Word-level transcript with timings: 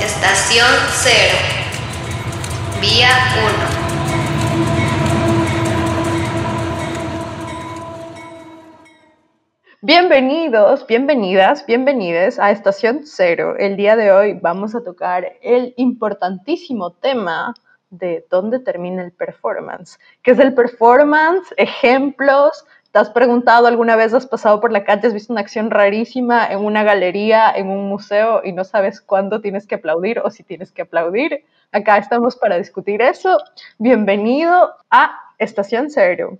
Estación 0.00 0.66
0. 0.92 1.14
Vía 2.80 3.10
1. 3.36 3.90
Bienvenidos, 9.82 10.86
bienvenidas, 10.86 11.66
bienvenides 11.66 12.38
a 12.38 12.50
Estación 12.50 13.02
Cero. 13.04 13.56
El 13.58 13.76
día 13.76 13.96
de 13.96 14.12
hoy 14.12 14.38
vamos 14.40 14.74
a 14.74 14.82
tocar 14.82 15.32
el 15.42 15.74
importantísimo 15.76 16.92
tema 16.92 17.54
de 17.90 18.24
dónde 18.30 18.60
termina 18.60 19.02
el 19.02 19.12
performance. 19.12 19.98
¿Qué 20.22 20.30
es 20.30 20.38
el 20.38 20.54
performance? 20.54 21.52
Ejemplos. 21.56 22.64
¿Te 22.92 22.98
has 22.98 23.10
preguntado 23.10 23.68
alguna 23.68 23.94
vez, 23.94 24.12
has 24.14 24.26
pasado 24.26 24.60
por 24.60 24.72
la 24.72 24.82
calle, 24.82 25.06
has 25.06 25.14
visto 25.14 25.32
una 25.32 25.42
acción 25.42 25.70
rarísima 25.70 26.46
en 26.46 26.58
una 26.58 26.82
galería, 26.82 27.52
en 27.54 27.68
un 27.68 27.88
museo 27.88 28.40
y 28.42 28.52
no 28.52 28.64
sabes 28.64 29.00
cuándo 29.00 29.40
tienes 29.40 29.68
que 29.68 29.76
aplaudir 29.76 30.18
o 30.18 30.30
si 30.30 30.42
tienes 30.42 30.72
que 30.72 30.82
aplaudir? 30.82 31.44
Acá 31.70 31.98
estamos 31.98 32.34
para 32.34 32.58
discutir 32.58 33.00
eso. 33.00 33.38
Bienvenido 33.78 34.72
a 34.90 35.20
Estación 35.38 35.88
Cero. 35.88 36.38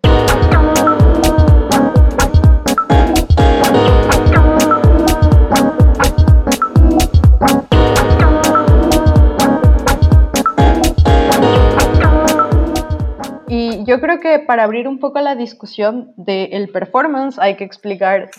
Yo 13.90 14.00
creo 14.00 14.20
que 14.20 14.38
para 14.38 14.62
abrir 14.62 14.86
un 14.86 15.00
poco 15.00 15.18
la 15.18 15.34
discusión 15.34 16.12
del 16.16 16.68
performance 16.68 17.40
hay 17.40 17.56
que 17.56 17.64
explicar 17.64 18.30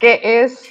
qué 0.00 0.42
es, 0.42 0.66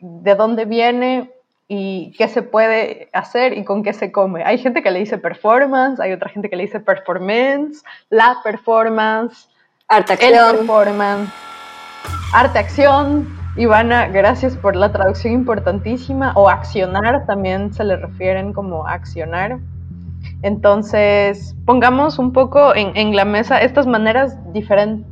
de 0.00 0.34
dónde 0.34 0.64
viene 0.64 1.30
y 1.68 2.14
qué 2.16 2.28
se 2.28 2.40
puede 2.40 3.10
hacer 3.12 3.52
y 3.58 3.62
con 3.64 3.82
qué 3.82 3.92
se 3.92 4.10
come. 4.10 4.42
Hay 4.42 4.56
gente 4.56 4.82
que 4.82 4.90
le 4.90 5.00
dice 5.00 5.18
performance, 5.18 6.00
hay 6.00 6.12
otra 6.12 6.30
gente 6.30 6.48
que 6.48 6.56
le 6.56 6.62
dice 6.62 6.80
performance, 6.80 7.84
la 8.08 8.38
performance, 8.42 9.50
Arte 9.86 10.14
el 10.14 10.34
acción. 10.34 10.56
performance, 10.56 11.30
arte 12.32 12.58
acción. 12.58 13.36
Ivana, 13.58 14.08
gracias 14.08 14.56
por 14.56 14.76
la 14.76 14.92
traducción 14.92 15.34
importantísima. 15.34 16.32
O 16.36 16.48
accionar 16.48 17.26
también 17.26 17.74
se 17.74 17.84
le 17.84 17.96
refieren 17.96 18.54
como 18.54 18.86
accionar. 18.86 19.58
Entonces, 20.46 21.56
pongamos 21.64 22.20
un 22.20 22.32
poco 22.32 22.72
en, 22.76 23.16
la 23.16 23.24
mesa 23.24 23.60
estas 23.60 23.84
maneras 23.84 24.38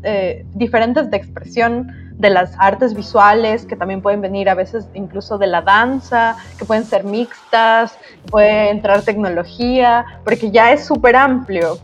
eh, 0.04 0.46
diferentes 0.54 1.10
de 1.10 1.16
expresión 1.16 1.90
de 2.12 2.30
las 2.30 2.54
artes 2.60 2.94
visuales, 2.94 3.66
que 3.66 3.74
también 3.74 4.00
pueden 4.00 4.20
venir 4.20 4.48
a 4.48 4.55
veces 4.55 4.86
incluso 4.94 5.36
de 5.36 5.48
la 5.48 5.60
danza, 5.60 6.36
que 6.56 6.64
pueden 6.64 6.84
ser 6.84 7.02
mixtas, 7.02 7.98
puede 8.30 8.70
entrar 8.70 9.02
tecnología, 9.02 10.05
porque 10.24 10.52
ya 10.52 10.70
es 10.70 10.84
súper 10.84 11.16
amplio. 11.16 11.78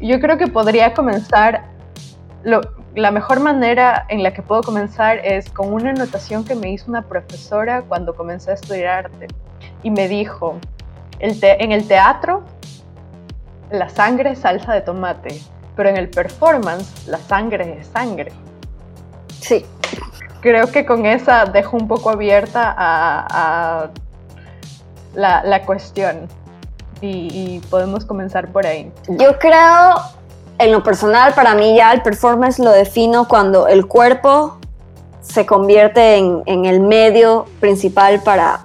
Yo 0.00 0.20
creo 0.20 0.38
que 0.38 0.46
podría 0.46 0.94
comenzar, 0.94 1.64
la 2.44 3.10
mejor 3.10 3.40
manera 3.40 4.06
en 4.10 4.22
la 4.22 4.32
que 4.32 4.42
puedo 4.42 4.62
comenzar 4.62 5.18
es 5.26 5.50
con 5.50 5.72
una 5.72 5.90
anotación 5.90 6.44
que 6.44 6.54
me 6.54 6.70
hizo 6.70 6.88
una 6.88 7.02
profesora 7.02 7.82
cuando 7.82 8.14
comencé 8.14 8.52
a 8.52 8.54
estudiar 8.54 9.06
arte. 9.06 9.26
Y 9.82 9.90
me 9.90 10.06
dijo, 10.06 10.60
en 11.18 11.72
el 11.72 11.88
teatro 11.88 12.44
la 13.72 13.88
sangre 13.88 14.32
es 14.32 14.40
salsa 14.40 14.72
de 14.72 14.82
tomate, 14.82 15.40
pero 15.74 15.88
en 15.88 15.96
el 15.96 16.08
performance 16.08 17.06
la 17.06 17.18
sangre 17.18 17.78
es 17.80 17.88
sangre. 17.88 18.32
Sí. 19.40 19.64
Creo 20.40 20.66
que 20.70 20.84
con 20.84 21.06
esa 21.06 21.44
dejo 21.44 21.76
un 21.76 21.88
poco 21.88 22.10
abierta 22.10 22.74
a, 22.76 23.26
a 23.28 23.90
la, 25.14 25.42
la 25.44 25.62
cuestión 25.62 26.28
y, 27.00 27.08
y 27.08 27.60
podemos 27.70 28.04
comenzar 28.04 28.48
por 28.48 28.66
ahí. 28.66 28.92
Yo 29.08 29.38
creo, 29.38 29.94
en 30.58 30.72
lo 30.72 30.82
personal, 30.82 31.32
para 31.34 31.54
mí 31.54 31.76
ya 31.76 31.92
el 31.92 32.02
performance 32.02 32.58
lo 32.58 32.70
defino 32.70 33.28
cuando 33.28 33.68
el 33.68 33.86
cuerpo 33.86 34.58
se 35.20 35.46
convierte 35.46 36.16
en, 36.16 36.42
en 36.46 36.64
el 36.66 36.80
medio 36.80 37.46
principal 37.60 38.20
para, 38.22 38.64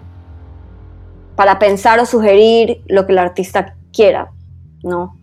para 1.35 1.59
pensar 1.59 1.99
o 1.99 2.05
sugerir 2.05 2.81
lo 2.87 3.05
que 3.05 3.11
el 3.11 3.19
artista 3.19 3.75
quiera, 3.93 4.31
¿no? 4.83 5.15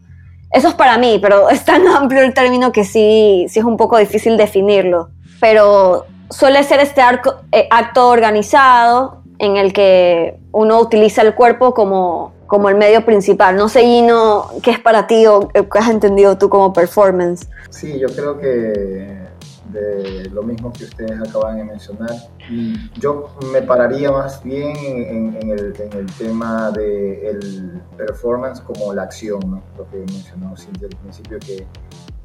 Eso 0.50 0.68
es 0.68 0.74
para 0.74 0.98
mí, 0.98 1.18
pero 1.20 1.48
es 1.50 1.64
tan 1.64 1.86
amplio 1.88 2.22
el 2.22 2.32
término 2.34 2.72
que 2.72 2.84
sí, 2.84 3.46
sí 3.48 3.58
es 3.58 3.64
un 3.64 3.76
poco 3.76 3.98
difícil 3.98 4.36
definirlo. 4.36 5.08
Pero 5.40 6.06
suele 6.30 6.62
ser 6.62 6.80
este 6.80 7.00
arco- 7.02 7.36
eh, 7.52 7.66
acto 7.70 8.08
organizado 8.08 9.22
en 9.38 9.56
el 9.56 9.72
que 9.72 10.38
uno 10.52 10.78
utiliza 10.80 11.22
el 11.22 11.34
cuerpo 11.34 11.74
como, 11.74 12.32
como 12.46 12.68
el 12.68 12.76
medio 12.76 13.04
principal. 13.04 13.56
No 13.56 13.68
sé, 13.68 13.82
Gino, 13.82 14.46
qué 14.62 14.70
es 14.70 14.78
para 14.78 15.06
ti 15.08 15.26
o 15.26 15.48
qué 15.48 15.78
has 15.78 15.88
entendido 15.88 16.38
tú 16.38 16.48
como 16.48 16.72
performance. 16.72 17.46
Sí, 17.70 17.98
yo 17.98 18.06
creo 18.14 18.38
que 18.38 19.18
de 19.74 20.30
lo 20.30 20.42
mismo 20.42 20.72
que 20.72 20.84
ustedes 20.84 21.20
acaban 21.20 21.58
de 21.58 21.64
mencionar, 21.64 22.14
y 22.48 22.74
yo 22.98 23.36
me 23.52 23.60
pararía 23.62 24.10
más 24.10 24.42
bien 24.42 24.76
en, 24.76 25.36
en 25.36 25.50
el, 25.50 25.74
en 25.80 25.92
el 25.92 26.06
tema 26.16 26.70
del 26.70 27.82
performance 27.96 28.60
como 28.60 28.94
la 28.94 29.02
acción, 29.02 29.40
¿no? 29.50 29.62
lo 29.76 29.88
que 29.90 29.98
mencionó 29.98 30.56
Cintia 30.56 30.88
al 30.88 30.96
principio, 30.96 31.38
que 31.40 31.66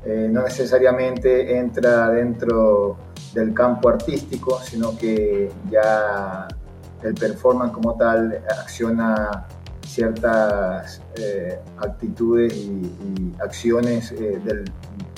eh, 0.05 0.29
no 0.31 0.43
necesariamente 0.43 1.57
entra 1.57 2.09
dentro 2.09 2.97
del 3.33 3.53
campo 3.53 3.89
artístico, 3.89 4.59
sino 4.61 4.95
que 4.97 5.51
ya 5.69 6.47
el 7.03 7.13
performance 7.15 7.73
como 7.73 7.95
tal 7.95 8.41
acciona 8.61 9.47
ciertas 9.85 11.01
eh, 11.15 11.59
actitudes 11.77 12.55
y, 12.55 12.69
y 12.69 13.35
acciones 13.41 14.11
eh, 14.11 14.39
del, 14.43 14.71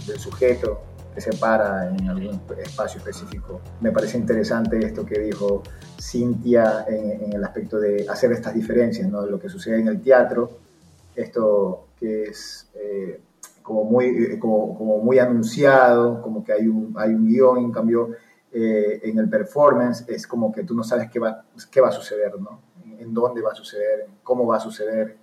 del 0.07 0.19
sujeto 0.19 0.81
que 1.13 1.21
se 1.21 1.33
para 1.33 1.89
en 1.89 2.07
algún 2.09 2.41
espacio 2.57 2.99
específico. 2.99 3.61
Me 3.81 3.91
parece 3.91 4.17
interesante 4.17 4.79
esto 4.79 5.05
que 5.05 5.19
dijo 5.19 5.63
Cintia 5.99 6.85
en, 6.87 7.33
el 7.33 7.43
aspecto 7.43 7.79
de 7.79 8.05
hacer 8.09 8.31
estas 8.31 8.53
diferencias, 8.53 9.09
¿no? 9.09 9.25
lo 9.25 9.39
que 9.39 9.49
sucede 9.49 9.79
en 9.79 9.87
el 9.87 10.01
teatro, 10.01 10.51
esto 11.15 11.87
que 11.99 12.23
es 12.23 12.69
eh, 12.75 13.21
como, 13.61 13.83
muy, 13.83 14.05
eh, 14.05 14.39
como, 14.39 14.97
muy 14.99 15.19
anunciado, 15.19 16.21
como 16.21 16.43
que 16.43 16.53
hay 16.53 16.67
un, 16.67 16.93
hay 16.97 17.13
guion, 17.13 17.59
en 17.59 17.71
cambio 17.71 18.11
eh, 18.53 18.99
en 19.03 19.17
el 19.17 19.29
performance 19.29 20.05
es 20.07 20.27
como 20.27 20.51
que 20.51 20.63
tú 20.63 20.75
no 20.75 20.83
sabes 20.83 21.09
qué 21.09 21.19
va, 21.19 21.43
qué 21.69 21.81
va 21.81 21.89
a 21.89 21.93
suceder, 21.93 22.39
¿no? 22.39 22.59
En 22.99 23.13
dónde 23.13 23.41
va 23.41 23.51
a 23.51 23.55
suceder, 23.55 24.07
cómo 24.23 24.45
va 24.45 24.57
a 24.57 24.59
suceder 24.59 25.17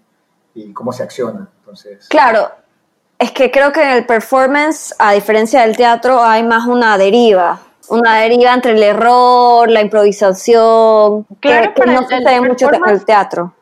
y 0.55 0.73
cómo 0.73 0.93
se 0.93 1.03
acciona. 1.03 1.49
Entonces, 1.61 2.09
Claro, 2.09 2.49
es 3.19 3.33
que 3.33 3.51
creo 3.51 3.73
que 3.73 3.83
en 3.83 3.91
el 3.91 4.07
performance, 4.07 4.95
a 4.99 5.13
diferencia 5.13 5.63
del 5.63 5.77
teatro, 5.77 6.23
hay 6.23 6.43
más 6.43 6.67
una 6.67 6.97
deriva. 6.99 7.61
Una 7.89 8.17
deriva 8.21 8.53
entre 8.55 8.73
el 8.73 8.83
error, 8.83 9.71
la 9.71 9.81
improvisación, 9.81 11.25
Claro, 11.41 11.75
que, 11.75 11.87
no 11.87 12.03
sucede 12.03 12.41
mucho 12.41 12.69
en 12.69 12.75
el 12.75 12.81
performance- 12.81 13.05
teatro. 13.07 13.55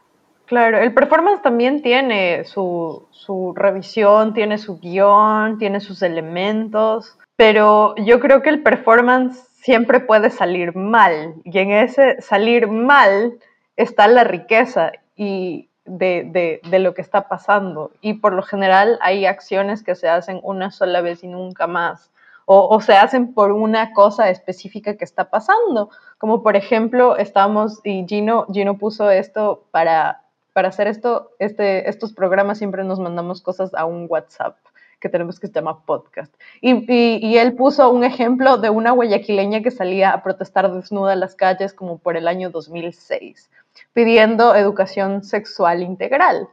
Claro, 0.46 0.78
el 0.78 0.94
performance 0.94 1.42
también 1.42 1.82
tiene 1.82 2.44
su, 2.44 3.06
su 3.10 3.52
revisión, 3.56 4.32
tiene 4.32 4.58
su 4.58 4.78
guion, 4.78 5.58
tiene 5.58 5.80
sus 5.80 6.02
elementos, 6.02 7.18
pero 7.36 7.94
yo 7.96 8.20
creo 8.20 8.42
que 8.42 8.50
el 8.50 8.62
performance 8.62 9.36
siempre 9.60 9.98
puede 10.00 10.30
salir 10.30 10.76
mal 10.76 11.34
y 11.44 11.58
en 11.58 11.72
ese 11.72 12.20
salir 12.20 12.68
mal 12.68 13.34
está 13.76 14.06
la 14.06 14.22
riqueza 14.22 14.92
y 15.16 15.68
de, 15.86 16.28
de, 16.30 16.60
de 16.68 16.78
lo 16.78 16.94
que 16.94 17.02
está 17.02 17.28
pasando. 17.28 17.90
Y 18.00 18.14
por 18.14 18.32
lo 18.32 18.42
general 18.42 18.98
hay 19.00 19.26
acciones 19.26 19.82
que 19.82 19.94
se 19.94 20.08
hacen 20.08 20.40
una 20.42 20.70
sola 20.70 21.00
vez 21.00 21.24
y 21.24 21.28
nunca 21.28 21.66
más. 21.66 22.10
O, 22.44 22.68
o 22.68 22.80
se 22.80 22.96
hacen 22.96 23.34
por 23.34 23.50
una 23.50 23.92
cosa 23.92 24.30
específica 24.30 24.96
que 24.96 25.04
está 25.04 25.30
pasando, 25.30 25.90
como 26.18 26.44
por 26.44 26.54
ejemplo 26.54 27.16
estamos 27.16 27.80
y 27.82 28.06
Gino, 28.06 28.46
Gino 28.52 28.78
puso 28.78 29.10
esto 29.10 29.64
para 29.72 30.22
para 30.56 30.68
hacer 30.68 30.86
esto, 30.86 31.32
este, 31.38 31.86
estos 31.86 32.14
programas 32.14 32.56
siempre 32.56 32.82
nos 32.82 32.98
mandamos 32.98 33.42
cosas 33.42 33.74
a 33.74 33.84
un 33.84 34.06
WhatsApp 34.08 34.56
que 35.00 35.10
tenemos 35.10 35.38
que 35.38 35.48
se 35.48 35.52
llama 35.52 35.84
podcast. 35.84 36.34
Y, 36.62 36.90
y, 36.90 37.18
y, 37.18 37.36
él 37.36 37.52
puso 37.56 37.90
un 37.90 38.04
ejemplo 38.04 38.56
de 38.56 38.70
una 38.70 38.92
guayaquileña 38.92 39.60
que 39.60 39.70
salía 39.70 40.12
a 40.12 40.22
protestar 40.22 40.72
desnuda 40.72 41.12
en 41.12 41.20
las 41.20 41.34
calles 41.34 41.74
como 41.74 41.98
por 41.98 42.16
el 42.16 42.26
año 42.26 42.48
2006, 42.48 43.50
pidiendo 43.92 44.54
educación 44.54 45.22
sexual 45.24 45.82
integral. 45.82 46.48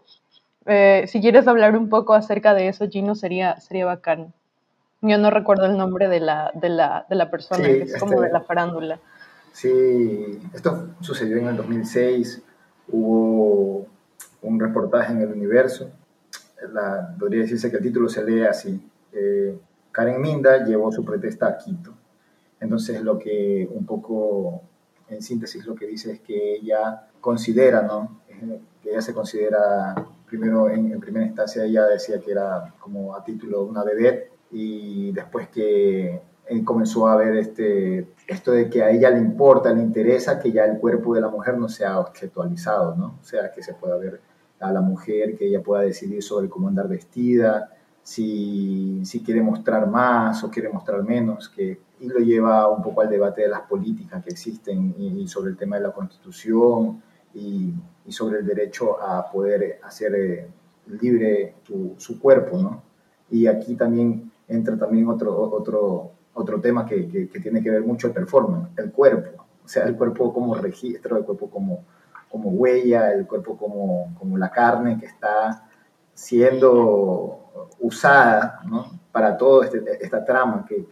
Eh, 0.66 1.06
si 1.08 1.20
quieres 1.22 1.48
hablar 1.48 1.76
un 1.78 1.90
poco 1.90 2.14
acerca 2.14 2.54
de 2.54 2.68
eso, 2.70 2.88
Gino, 2.90 3.16
sería, 3.16 3.60
sería 3.60 3.86
bacán. 3.86 4.34
Yo 5.02 5.18
no 5.18 5.30
recuerdo 5.30 5.66
el 5.66 5.76
nombre 5.78 6.08
de 6.08 6.22
la, 6.22 6.52
de 6.54 6.70
la, 6.70 7.06
de 7.10 7.16
la 7.16 7.30
persona, 7.30 7.66
Sí, 7.66 7.74
que 7.74 7.84
es 7.84 7.98
como 7.98 8.14
este- 8.14 8.26
de 8.28 8.32
la 8.32 8.42
farándula. 8.42 9.00
Sí, 9.52 10.40
esto 10.54 10.90
sucedió 11.02 11.38
en 11.38 11.48
el 11.48 11.58
2006. 11.58 12.42
Hubo 12.90 13.86
un 14.42 14.60
reportaje 14.60 15.12
en 15.14 15.22
el 15.22 15.32
Universo. 15.32 15.92
La, 16.72 17.14
podría 17.20 17.42
decirse 17.42 17.70
que 17.70 17.78
el 17.78 17.84
título 17.84 18.08
se 18.10 18.24
lee 18.24 18.44
así. 18.44 18.82
eh, 19.12 19.58
Karen 19.92 20.20
Minda 20.22 20.64
llevó 20.66 20.92
su 20.92 21.04
protesta 21.06 21.48
a 21.48 21.58
Quito. 21.58 21.94
Entonces 22.60 23.02
lo 23.02 23.20
que 23.20 23.68
un 23.72 23.86
poco, 23.86 24.64
en 25.10 25.22
síntesis, 25.22 25.66
lo 25.66 25.76
que 25.76 25.86
dice 25.86 26.14
es 26.14 26.20
que 26.22 26.56
ella 26.56 27.04
considera, 27.24 27.82
¿no? 27.82 28.20
Que 28.82 28.92
ella 28.92 29.02
se 29.02 29.14
considera, 29.14 29.96
primero 30.28 30.70
en, 30.70 31.00
primera 31.00 31.26
instancia 31.26 31.64
ella 31.64 31.86
decía 31.88 32.20
que 32.20 32.32
era 32.32 32.74
como 32.82 33.16
a 33.16 33.24
título 33.24 33.64
una 33.64 33.82
bebé 33.82 34.30
y 34.52 35.14
después 35.14 35.48
que 35.48 36.22
comenzó 36.66 37.08
a 37.08 37.16
ver 37.16 37.38
este, 37.38 38.10
esto 38.28 38.52
de 38.52 38.70
que 38.70 38.84
a 38.84 38.92
ella 38.92 39.10
le 39.10 39.20
importa, 39.20 39.72
le 39.72 39.82
interesa 39.82 40.38
que 40.38 40.52
ya 40.52 40.66
el 40.66 40.80
cuerpo 40.80 41.16
de 41.16 41.22
la 41.22 41.30
mujer 41.30 41.58
no 41.58 41.70
sea 41.70 41.98
objetualizado, 41.98 42.96
¿no? 42.98 43.18
O 43.22 43.24
sea, 43.24 43.52
que 43.54 43.64
se 43.64 43.74
pueda 43.74 43.96
ver 43.96 44.20
a 44.60 44.72
la 44.74 44.82
mujer, 44.82 45.38
que 45.38 45.48
ella 45.48 45.64
pueda 45.64 45.84
decidir 45.84 46.22
sobre 46.22 46.50
cómo 46.50 46.68
andar 46.68 46.90
vestida, 46.90 47.72
si, 48.04 49.00
si 49.06 49.24
quiere 49.24 49.42
mostrar 49.42 49.88
más 49.88 50.44
o 50.44 50.52
quiere 50.52 50.68
mostrar 50.68 51.04
menos, 51.04 51.48
que, 51.48 51.80
y 52.02 52.08
lo 52.10 52.20
lleva 52.20 52.70
un 52.70 52.84
poco 52.84 53.00
al 53.00 53.10
debate 53.10 53.44
de 53.44 53.48
las 53.48 53.62
políticas 53.62 54.22
que 54.24 54.32
existen 54.32 54.94
y, 54.98 55.26
sobre 55.28 55.52
el 55.52 55.58
tema 55.58 55.78
de 55.78 55.84
la 55.84 55.92
constitución 55.92 57.02
y, 57.34 57.74
y, 58.06 58.12
sobre 58.12 58.40
el 58.40 58.46
derecho 58.46 59.02
a 59.02 59.30
poder 59.32 59.80
hacer 59.84 60.16
eh, 60.16 60.48
libre 60.88 61.56
su, 61.64 61.96
su, 61.98 62.20
cuerpo, 62.20 62.58
¿no? 62.58 62.84
Y 63.30 63.48
aquí 63.48 63.76
también 63.76 64.32
entra 64.48 64.78
también 64.78 65.08
otro, 65.08 65.40
otro, 65.52 66.12
otro 66.34 66.60
tema 66.62 66.86
que, 66.86 67.08
que, 67.10 67.40
tiene 67.40 67.62
que 67.62 67.72
ver 67.72 67.82
mucho 67.82 68.08
el 68.08 68.14
performance, 68.14 68.70
el 68.78 68.92
cuerpo, 68.92 69.46
o 69.64 69.68
sea, 69.68 69.86
el 69.86 69.96
cuerpo 69.96 70.34
como 70.34 70.56
registro, 70.56 71.18
el 71.18 71.24
cuerpo 71.24 71.50
como, 71.50 71.86
como 72.30 72.50
huella, 72.50 73.14
el 73.14 73.26
cuerpo 73.26 73.58
como, 73.58 74.14
como 74.18 74.38
la 74.38 74.50
carne 74.52 75.00
que 75.00 75.06
está 75.06 75.68
siendo 76.14 77.44
usada 77.80 78.62
¿no? 78.66 79.00
para 79.12 79.38
toda 79.38 79.66
este, 79.66 79.84
esta 80.02 80.24
trama 80.24 80.66
que, 80.68 80.86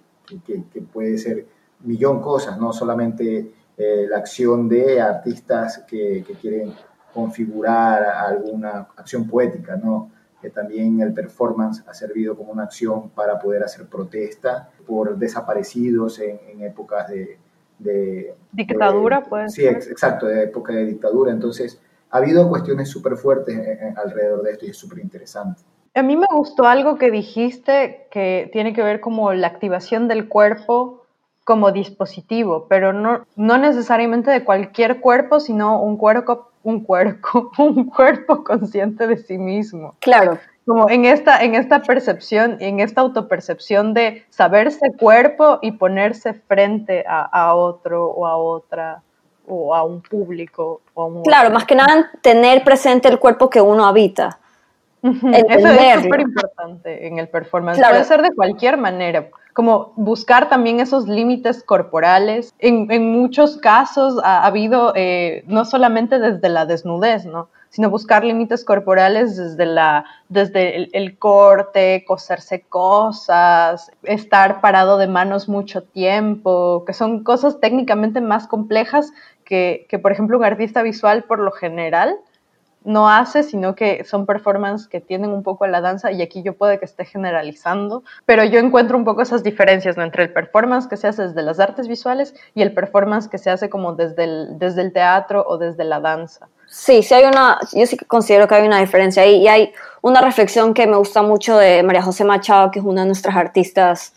que, 0.45 0.63
que, 0.71 0.81
puede 0.81 1.17
ser 1.17 1.45
millón 1.81 2.21
cosas, 2.21 2.57
no 2.57 2.71
solamente 2.73 3.51
eh, 3.83 4.05
la 4.07 4.17
acción 4.17 4.69
de 4.69 5.01
artistas 5.01 5.83
que, 5.87 6.23
quieren 6.39 6.71
configurar 7.11 8.03
alguna 8.03 8.87
acción 8.95 9.27
poética, 9.27 9.75
¿no? 9.75 10.11
que 10.39 10.51
también 10.51 11.01
el 11.01 11.13
performance 11.13 11.83
ha 11.87 11.93
servido 11.95 12.35
como 12.35 12.51
una 12.51 12.63
acción 12.63 13.09
para 13.09 13.39
poder 13.39 13.63
hacer 13.63 13.87
protesta 13.87 14.69
por 14.85 15.17
desaparecidos 15.17 16.19
en, 16.19 16.61
épocas 16.61 17.07
de, 17.09 18.35
dictadura, 18.51 19.23
pues. 19.23 19.53
Sí, 19.53 19.65
exacto, 19.65 20.27
de 20.27 20.43
época 20.43 20.73
de 20.73 20.85
dictadura. 20.85 21.31
Entonces, 21.31 21.81
ha 22.11 22.17
habido 22.17 22.47
cuestiones 22.49 22.87
súper 22.87 23.15
fuertes 23.15 23.59
alrededor 23.97 24.43
de 24.43 24.51
esto 24.51 24.65
y 24.67 24.69
es 24.69 24.77
súper 24.77 24.99
interesante. 24.99 25.61
A 25.95 26.03
mí 26.03 26.15
me 26.15 26.27
gustó 26.31 26.65
algo 26.65 26.97
que 26.97 27.09
dijiste 27.09 28.07
que 28.11 28.49
tiene 28.53 28.73
que 28.73 28.83
ver 28.83 28.99
como 28.99 29.33
la 29.33 29.47
activación 29.47 30.07
del 30.07 30.29
cuerpo 30.29 31.00
como 31.43 31.71
dispositivo, 31.71 32.67
pero 32.69 32.93
no, 32.93 33.25
no 33.35 33.57
necesariamente 33.57 34.31
de 34.31 34.43
cualquier 34.43 34.99
cuerpo, 35.01 35.39
sino 35.39 35.81
un 35.81 35.97
cuerpo 35.97 36.51
un 36.63 36.83
cuerpo, 36.83 37.51
un 37.57 37.85
cuerpo 37.85 38.43
consciente 38.43 39.07
de 39.07 39.17
sí 39.17 39.37
mismo. 39.37 39.95
Claro. 39.99 40.39
Como 40.65 40.89
en 40.89 41.05
esta, 41.05 41.43
en 41.43 41.55
esta 41.55 41.81
percepción, 41.81 42.57
en 42.59 42.79
esta 42.79 43.01
autopercepción 43.01 43.93
de 43.93 44.25
saberse 44.29 44.91
cuerpo 44.97 45.57
y 45.61 45.71
ponerse 45.71 46.33
frente 46.33 47.03
a, 47.07 47.55
otro 47.55 48.05
o 48.05 48.27
a 48.27 48.37
otra 48.37 49.01
o 49.47 49.73
a 49.73 49.83
un 49.83 50.01
público. 50.01 50.81
O 50.93 51.23
claro, 51.23 51.49
más 51.49 51.65
que 51.65 51.75
nada 51.75 52.11
tener 52.21 52.63
presente 52.63 53.07
el 53.07 53.17
cuerpo 53.17 53.49
que 53.49 53.59
uno 53.59 53.85
habita. 53.85 54.37
Eso 55.01 55.67
es 55.67 56.03
súper 56.03 56.21
importante 56.21 57.07
en 57.07 57.17
el 57.17 57.27
performance. 57.27 57.81
Puede 57.81 58.03
ser 58.03 58.21
de 58.21 58.31
cualquier 58.35 58.77
manera 58.77 59.29
como 59.53 59.93
buscar 59.95 60.49
también 60.49 60.79
esos 60.79 61.07
límites 61.07 61.63
corporales. 61.63 62.53
En, 62.59 63.11
muchos 63.11 63.57
casos 63.57 64.19
ha, 64.23 64.45
habido, 64.45 64.93
eh, 64.95 65.43
no 65.47 65.65
solamente 65.65 66.19
desde 66.19 66.49
la 66.49 66.65
desnudez, 66.65 67.25
¿no? 67.25 67.49
sino 67.71 67.89
buscar 67.89 68.25
límites 68.25 68.65
corporales 68.65 69.37
desde, 69.37 69.65
la, 69.65 70.03
desde 70.27 70.89
el, 70.97 71.17
corte, 71.17 72.03
coserse 72.05 72.63
cosas, 72.67 73.89
estar 74.03 74.59
parado 74.59 74.97
de 74.97 75.07
manos 75.07 75.47
mucho 75.47 75.81
tiempo, 75.81 76.83
que 76.85 76.91
son 76.91 77.23
cosas 77.23 77.61
técnicamente 77.61 78.19
más 78.19 78.45
complejas 78.45 79.13
que, 79.45 79.85
que 79.89 79.99
por 79.99 80.11
ejemplo, 80.11 80.37
un 80.37 80.43
artista 80.43 80.81
visual 80.81 81.23
por 81.23 81.39
lo 81.39 81.51
general 81.51 82.17
no 82.83 83.09
hace, 83.09 83.43
sino 83.43 83.75
que 83.75 84.03
son 84.05 84.25
performances 84.25 84.87
que 84.87 84.99
tienen 84.99 85.29
un 85.31 85.43
poco 85.43 85.65
a 85.65 85.67
la 85.67 85.81
danza 85.81 86.11
y 86.11 86.21
aquí 86.21 86.41
yo 86.41 86.53
puede 86.53 86.79
que 86.79 86.85
esté 86.85 87.05
generalizando, 87.05 88.03
pero 88.25 88.43
yo 88.43 88.59
encuentro 88.59 88.97
un 88.97 89.05
poco 89.05 89.21
esas 89.21 89.43
diferencias 89.43 89.97
entre 89.97 90.23
el 90.23 90.33
performance 90.33 90.87
que 90.87 90.97
se 90.97 91.07
hace 91.07 91.23
desde 91.27 91.43
las 91.43 91.59
artes 91.59 91.87
visuales 91.87 92.33
y 92.55 92.63
el 92.63 92.73
performance 92.73 93.27
que 93.27 93.37
se 93.37 93.51
hace 93.51 93.69
como 93.69 93.93
desde 93.93 94.23
el, 94.23 94.57
desde 94.57 94.81
el 94.81 94.93
teatro 94.93 95.45
o 95.47 95.57
desde 95.57 95.83
la 95.83 95.99
danza. 95.99 96.47
Sí, 96.67 97.03
sí 97.03 97.13
hay 97.13 97.25
una, 97.25 97.59
yo 97.73 97.85
sí 97.85 97.97
considero 97.97 98.47
que 98.47 98.55
hay 98.55 98.65
una 98.65 98.79
diferencia 98.79 99.23
ahí 99.23 99.43
y 99.43 99.47
hay 99.47 99.73
una 100.01 100.21
reflexión 100.21 100.73
que 100.73 100.87
me 100.87 100.97
gusta 100.97 101.21
mucho 101.21 101.57
de 101.57 101.83
María 101.83 102.01
José 102.01 102.23
Machado, 102.23 102.71
que 102.71 102.79
es 102.79 102.85
una 102.85 103.01
de 103.01 103.07
nuestras 103.07 103.35
artistas 103.35 104.13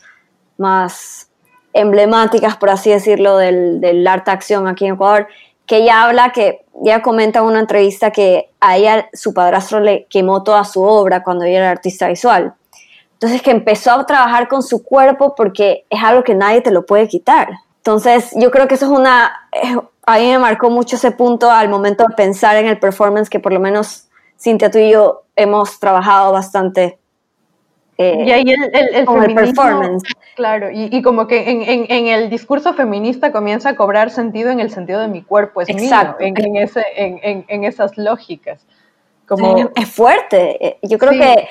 más 0.57 1.29
emblemáticas, 1.73 2.55
por 2.55 2.69
así 2.69 2.89
decirlo, 2.89 3.37
del, 3.37 3.81
del 3.81 4.07
arte 4.07 4.31
acción 4.31 4.65
aquí 4.67 4.85
en 4.85 4.93
Ecuador, 4.93 5.27
que 5.65 5.77
ella 5.77 6.03
habla 6.03 6.31
que, 6.31 6.65
ella 6.83 7.01
comenta 7.01 7.39
en 7.39 7.45
una 7.45 7.59
entrevista 7.59 8.11
que 8.11 8.49
a 8.59 8.77
ella 8.77 9.07
su 9.13 9.33
padrastro 9.33 9.79
le 9.79 10.05
quemó 10.09 10.43
toda 10.43 10.63
su 10.65 10.83
obra 10.83 11.23
cuando 11.23 11.45
ella 11.45 11.59
era 11.59 11.71
artista 11.71 12.07
visual. 12.07 12.53
Entonces 13.13 13.41
que 13.41 13.51
empezó 13.51 13.91
a 13.91 14.05
trabajar 14.05 14.47
con 14.47 14.61
su 14.61 14.83
cuerpo 14.83 15.35
porque 15.35 15.85
es 15.89 16.03
algo 16.03 16.23
que 16.23 16.35
nadie 16.35 16.61
te 16.61 16.71
lo 16.71 16.85
puede 16.85 17.07
quitar. 17.07 17.49
Entonces 17.77 18.31
yo 18.35 18.51
creo 18.51 18.67
que 18.67 18.75
eso 18.75 18.85
es 18.85 18.91
una, 18.91 19.47
a 20.05 20.17
mí 20.17 20.27
me 20.27 20.39
marcó 20.39 20.69
mucho 20.69 20.97
ese 20.97 21.11
punto 21.11 21.49
al 21.49 21.69
momento 21.69 22.05
de 22.07 22.15
pensar 22.15 22.57
en 22.57 22.67
el 22.67 22.77
performance 22.77 23.29
que 23.29 23.39
por 23.39 23.53
lo 23.53 23.59
menos 23.59 24.09
Cintia 24.37 24.69
tú 24.69 24.79
y 24.79 24.91
yo 24.91 25.23
hemos 25.35 25.79
trabajado 25.79 26.33
bastante 26.33 26.99
eh, 27.97 28.23
y 28.25 28.31
ahí 28.31 28.43
el, 28.47 28.73
el, 28.73 29.35
performance. 29.35 30.03
Claro, 30.35 30.69
y, 30.71 31.01
como 31.01 31.27
que 31.27 31.49
en, 31.49 32.07
el 32.07 32.29
discurso 32.29 32.73
feminista 32.73 33.31
comienza 33.31 33.69
a 33.69 33.75
cobrar 33.75 34.11
sentido 34.11 34.51
en 34.51 34.59
el 34.59 34.69
sentido 34.69 34.99
de 34.99 35.07
mi 35.07 35.21
cuerpo, 35.21 35.61
es 35.61 35.69
Exacto. 35.69 36.23
mío, 36.23 36.33
en, 36.35 36.55
ese, 36.57 36.83
en, 36.95 37.63
esas 37.63 37.97
lógicas. 37.97 38.65
Como... 39.27 39.71
es 39.75 39.89
fuerte. 39.89 40.65
Eh, 40.65 40.77
yo 40.83 40.97
creo 40.97 41.13
que 41.13 41.47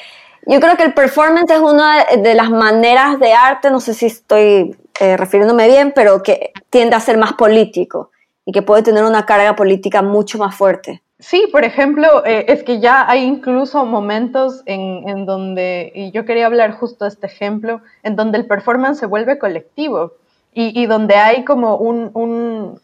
yo 0.47 0.61
creo 0.61 0.77
que 0.77 0.83
el 0.83 0.93
performance 0.93 1.51
es 1.51 1.61
una 1.61 2.05
de 2.05 2.35
las 2.35 2.51
maneras 2.51 3.19
de 3.19 3.33
arte, 3.33 3.71
no 3.71 3.81
sé 3.81 3.95
si 3.95 4.07
estoy 4.07 4.77
eh, 5.01 5.17
refiriéndome 5.17 5.67
bien, 5.67 5.93
pero 5.95 6.23
que 6.23 6.53
tiende 6.69 6.97
a 6.97 7.01
ser 7.01 7.17
más 7.17 7.33
político 7.33 8.11
y 8.45 8.53
que 8.53 8.61
puede 8.61 8.83
tener 8.83 9.05
una 9.05 9.25
carga 9.25 9.57
política 9.57 10.03
mucho 10.03 10.39
más 10.39 10.55
fuerte. 10.55 11.03
Sí, 11.21 11.49
por 11.53 11.63
ejemplo, 11.63 12.25
eh, 12.27 12.47
es 12.49 12.65
que 12.65 12.81
ya 12.81 13.09
hay 13.09 13.23
incluso 13.23 13.85
momentos 13.85 14.63
en, 14.67 15.27
donde, 15.27 15.93
y 15.95 16.11
yo 16.11 16.25
quería 16.25 16.47
hablar 16.47 16.73
justo 16.73 17.05
de 17.05 17.11
este 17.11 17.27
ejemplo, 17.27 17.83
en 18.03 18.17
donde 18.17 18.39
el 18.39 18.47
performance 18.47 18.99
se 18.99 19.07
vuelve 19.07 19.39
colectivo 19.39 20.15
y, 20.53 20.87
donde 20.87 21.17
hay 21.17 21.45
como 21.45 21.77
un, 21.77 22.81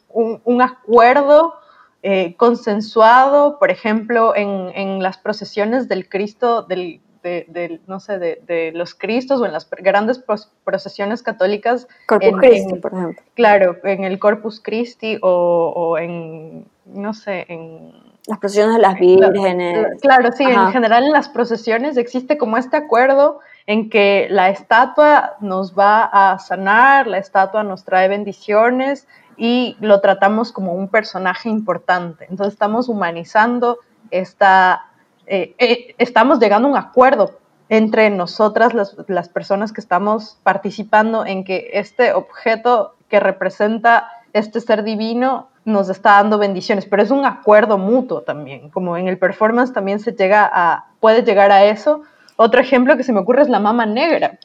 acuerdo 0.60 1.54
eh, 2.02 2.34
consensuado, 2.36 3.58
por 3.58 3.70
ejemplo, 3.70 4.34
en, 4.34 5.02
las 5.02 5.18
procesiones 5.18 5.88
del 5.88 6.08
Cristo, 6.08 6.62
del, 6.62 7.00
de, 7.24 7.80
no 7.88 7.98
sé, 7.98 8.18
de, 8.18 8.72
los 8.74 8.94
Cristos 8.94 9.40
o 9.40 9.46
en 9.46 9.52
las 9.52 9.68
grandes 9.70 10.24
procesiones 10.64 11.22
católicas. 11.22 11.88
Corpus 12.06 12.38
Christi, 12.38 12.74
por 12.74 12.92
ejemplo. 12.92 13.22
Claro, 13.34 13.76
en 13.82 14.04
el 14.04 14.20
Corpus 14.20 14.60
Christi 14.60 15.18
o, 15.20 15.72
o 15.74 15.98
en, 15.98 16.66
no 16.86 17.12
sé, 17.14 17.46
en 17.48 18.09
las 18.30 18.38
procesiones 18.38 18.76
de 18.76 18.80
las 18.80 18.98
vírgenes. 18.98 20.00
Claro, 20.00 20.30
sí, 20.32 20.44
en 20.44 20.70
general 20.72 21.04
en 21.04 21.12
las 21.12 21.28
procesiones 21.28 21.96
existe 21.96 22.38
como 22.38 22.56
este 22.56 22.76
acuerdo 22.76 23.40
en 23.66 23.90
que 23.90 24.28
la 24.30 24.50
estatua 24.50 25.34
nos 25.40 25.76
va 25.76 26.04
a 26.04 26.38
sanar, 26.38 27.06
la 27.08 27.18
estatua 27.18 27.64
nos 27.64 27.84
trae 27.84 28.08
bendiciones 28.08 29.08
y 29.36 29.76
lo 29.80 30.00
tratamos 30.00 30.52
como 30.52 30.74
un 30.74 30.88
personaje 30.88 31.48
importante. 31.48 32.26
Entonces 32.30 32.54
estamos 32.54 32.88
humanizando 32.88 33.78
esta, 34.10 34.86
eh, 35.26 35.54
eh, 35.58 35.94
estamos 35.98 36.38
llegando 36.38 36.68
a 36.68 36.70
un 36.70 36.76
acuerdo 36.76 37.38
entre 37.68 38.10
nosotras, 38.10 38.74
las, 38.74 38.96
las 39.08 39.28
personas 39.28 39.72
que 39.72 39.80
estamos 39.80 40.38
participando 40.44 41.26
en 41.26 41.44
que 41.44 41.70
este 41.72 42.12
objeto 42.12 42.94
que 43.08 43.18
representa 43.18 44.08
este 44.32 44.60
ser 44.60 44.84
divino 44.84 45.48
nos 45.70 45.88
está 45.88 46.12
dando 46.12 46.38
bendiciones, 46.38 46.86
pero 46.86 47.02
es 47.02 47.10
un 47.10 47.24
acuerdo 47.24 47.78
mutuo 47.78 48.22
también, 48.22 48.70
como 48.70 48.96
en 48.96 49.08
el 49.08 49.18
performance 49.18 49.72
también 49.72 50.00
se 50.00 50.12
llega 50.12 50.48
a, 50.52 50.86
puede 51.00 51.22
llegar 51.22 51.52
a 51.52 51.64
eso. 51.64 52.02
Otro 52.36 52.60
ejemplo 52.60 52.96
que 52.96 53.02
se 53.02 53.12
me 53.12 53.20
ocurre 53.20 53.42
es 53.42 53.48
la 53.48 53.60
mama 53.60 53.86
negra, 53.86 54.38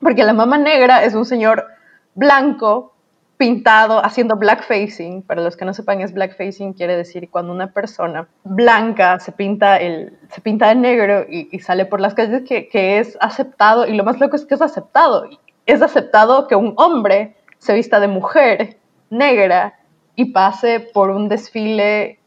porque 0.00 0.24
la 0.24 0.32
mama 0.32 0.58
negra 0.58 1.04
es 1.04 1.14
un 1.14 1.24
señor 1.24 1.66
blanco 2.14 2.92
pintado 3.40 4.04
haciendo 4.04 4.36
blackfacing. 4.36 5.22
Para 5.22 5.42
los 5.42 5.56
que 5.56 5.64
no 5.64 5.72
sepan, 5.72 6.02
es 6.02 6.12
blackfacing 6.12 6.74
quiere 6.74 6.94
decir 6.94 7.30
cuando 7.30 7.52
una 7.52 7.72
persona 7.72 8.28
blanca 8.44 9.18
se 9.18 9.32
pinta 9.32 9.78
el, 9.78 10.18
se 10.28 10.42
pinta 10.42 10.68
de 10.68 10.74
negro 10.74 11.24
y, 11.26 11.58
sale 11.60 11.86
por 11.86 12.00
las 12.00 12.12
calles 12.12 12.42
que, 12.46 12.68
que, 12.68 12.98
es 12.98 13.16
aceptado. 13.18 13.86
Y 13.86 13.94
lo 13.94 14.04
más 14.04 14.20
loco 14.20 14.36
es 14.36 14.44
que 14.44 14.54
es 14.54 14.60
aceptado. 14.60 15.24
Es 15.64 15.80
aceptado 15.80 16.48
que 16.48 16.54
un 16.54 16.74
hombre 16.76 17.34
se 17.56 17.72
vista 17.72 17.98
de 17.98 18.08
mujer 18.08 18.76
negra 19.08 19.79
y 20.20 20.26
pase 20.26 20.80
por 20.80 21.08
un 21.10 21.28
desfile 21.28 22.18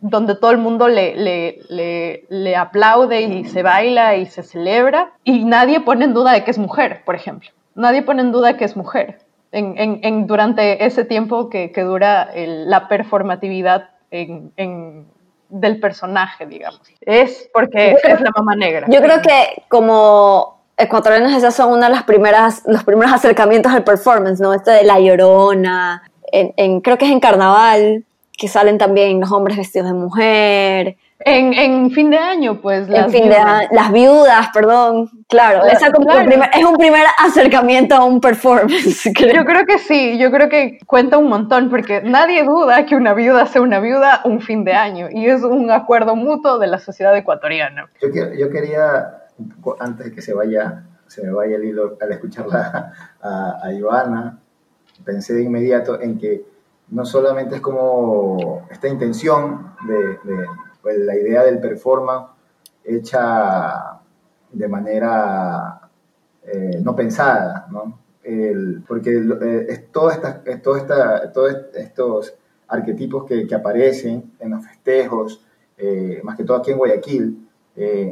donde 0.00 0.34
todo 0.34 0.50
el 0.50 0.58
mundo 0.58 0.88
le, 0.88 1.14
le, 1.16 2.24
le, 2.28 2.56
aplaude 2.56 3.22
y 3.22 3.44
se 3.44 3.62
baila 3.62 4.16
y 4.16 4.26
se 4.26 4.42
celebra 4.42 5.12
y 5.24 5.44
nadie 5.44 5.80
pone 5.80 6.04
en 6.04 6.14
duda 6.14 6.32
de 6.32 6.44
que 6.44 6.50
es 6.50 6.58
mujer, 6.58 7.02
por 7.04 7.14
ejemplo. 7.14 7.50
Nadie 7.74 8.02
pone 8.02 8.22
en 8.22 8.32
duda 8.32 8.56
que 8.56 8.64
es 8.64 8.76
mujer 8.76 9.18
en, 9.52 10.00
en, 10.02 10.26
durante 10.26 10.84
ese 10.84 11.04
tiempo 11.04 11.48
que, 11.48 11.70
que 11.70 11.82
dura 11.82 12.30
la 12.34 12.88
performatividad 12.88 13.90
del 14.10 15.80
personaje, 15.80 16.46
digamos. 16.46 16.80
Es 17.00 17.48
porque 17.54 17.96
es 18.02 18.20
la 18.20 18.30
mamá 18.36 18.56
negra. 18.56 18.86
Yo 18.90 19.00
creo 19.00 19.22
que 19.22 19.62
como 19.68 20.58
ecuatorianos 20.76 21.32
esos 21.32 21.54
son 21.54 21.72
una 21.72 21.88
de 21.88 21.94
las 21.94 22.04
primeras, 22.04 22.62
los 22.66 22.84
primeros 22.84 23.12
acercamientos 23.12 23.72
al 23.72 23.84
performance, 23.84 24.40
¿no? 24.40 24.54
Esto 24.54 24.70
de 24.70 24.84
La 24.84 25.00
Llorona, 25.00 26.07
en, 26.32 26.80
creo 26.80 26.98
que 26.98 27.06
es 27.06 27.10
en 27.10 27.20
Carnaval, 27.20 28.04
que 28.36 28.48
salen 28.48 28.78
también 28.78 29.20
los 29.20 29.32
hombres 29.32 29.56
vestidos 29.56 29.88
de 29.88 29.94
mujer. 29.94 30.96
En, 31.20 31.52
en 31.52 31.90
fin 31.90 32.10
de 32.10 32.18
año, 32.18 32.60
pues. 32.60 32.88
Las 32.88 33.10
fin 33.10 33.24
viudas. 33.24 33.68
de 33.68 33.74
las 33.74 33.92
viudas, 33.92 34.48
perdón. 34.54 35.10
Claro, 35.28 35.64
es 35.66 36.64
un 36.64 36.76
primer 36.76 37.04
acercamiento 37.18 37.96
a 37.96 38.04
un 38.04 38.20
performance. 38.20 39.10
Yo 39.34 39.44
creo 39.44 39.66
que 39.66 39.78
sí, 39.78 40.16
yo 40.16 40.30
creo 40.30 40.48
que 40.48 40.78
cuenta 40.86 41.18
un 41.18 41.28
montón, 41.28 41.70
porque 41.70 42.02
nadie 42.02 42.44
duda 42.44 42.86
que 42.86 42.94
una 42.94 43.14
viuda 43.14 43.46
sea 43.46 43.60
una 43.60 43.80
viuda 43.80 44.20
un 44.24 44.40
fin 44.40 44.64
de 44.64 44.74
año, 44.74 45.08
y 45.10 45.26
es 45.26 45.42
un 45.42 45.70
acuerdo 45.72 46.14
mutuo 46.14 46.58
de 46.58 46.68
la 46.68 46.78
sociedad 46.78 47.16
ecuatoriana. 47.16 47.90
Yo, 48.00 48.08
yo 48.32 48.50
quería, 48.50 49.24
antes 49.80 50.06
de 50.06 50.12
que 50.12 50.22
se 50.22 50.32
vaya, 50.32 50.84
se 51.08 51.24
me 51.24 51.32
vaya 51.32 51.56
el 51.56 51.64
hilo 51.64 51.98
al 52.00 52.12
escucharla 52.12 52.92
a, 53.20 53.58
a 53.64 53.72
Ivana, 53.72 54.38
pensé 55.04 55.34
de 55.34 55.42
inmediato 55.42 56.00
en 56.00 56.18
que 56.18 56.44
no 56.90 57.04
solamente 57.04 57.56
es 57.56 57.60
como 57.60 58.66
esta 58.70 58.88
intención 58.88 59.74
de, 59.86 60.18
la 60.98 61.16
idea 61.16 61.44
del 61.44 61.60
performance 61.60 62.30
hecha 62.84 64.00
de 64.50 64.68
manera 64.68 65.80
eh, 66.42 66.80
no 66.82 66.96
pensada, 66.96 67.66
¿no? 67.70 67.98
porque 68.86 69.16
eh, 69.16 69.66
es 69.68 69.90
toda 69.90 70.14
esta, 70.14 70.42
esta, 70.44 71.32
todos 71.32 71.52
estos 71.74 72.34
arquetipos 72.66 73.24
que, 73.24 73.46
que, 73.46 73.54
aparecen 73.54 74.32
en 74.38 74.50
los 74.50 74.66
festejos, 74.66 75.42
eh, 75.78 76.20
más 76.22 76.36
que 76.36 76.44
todo 76.44 76.58
aquí 76.58 76.70
en 76.70 76.78
Guayaquil, 76.78 77.48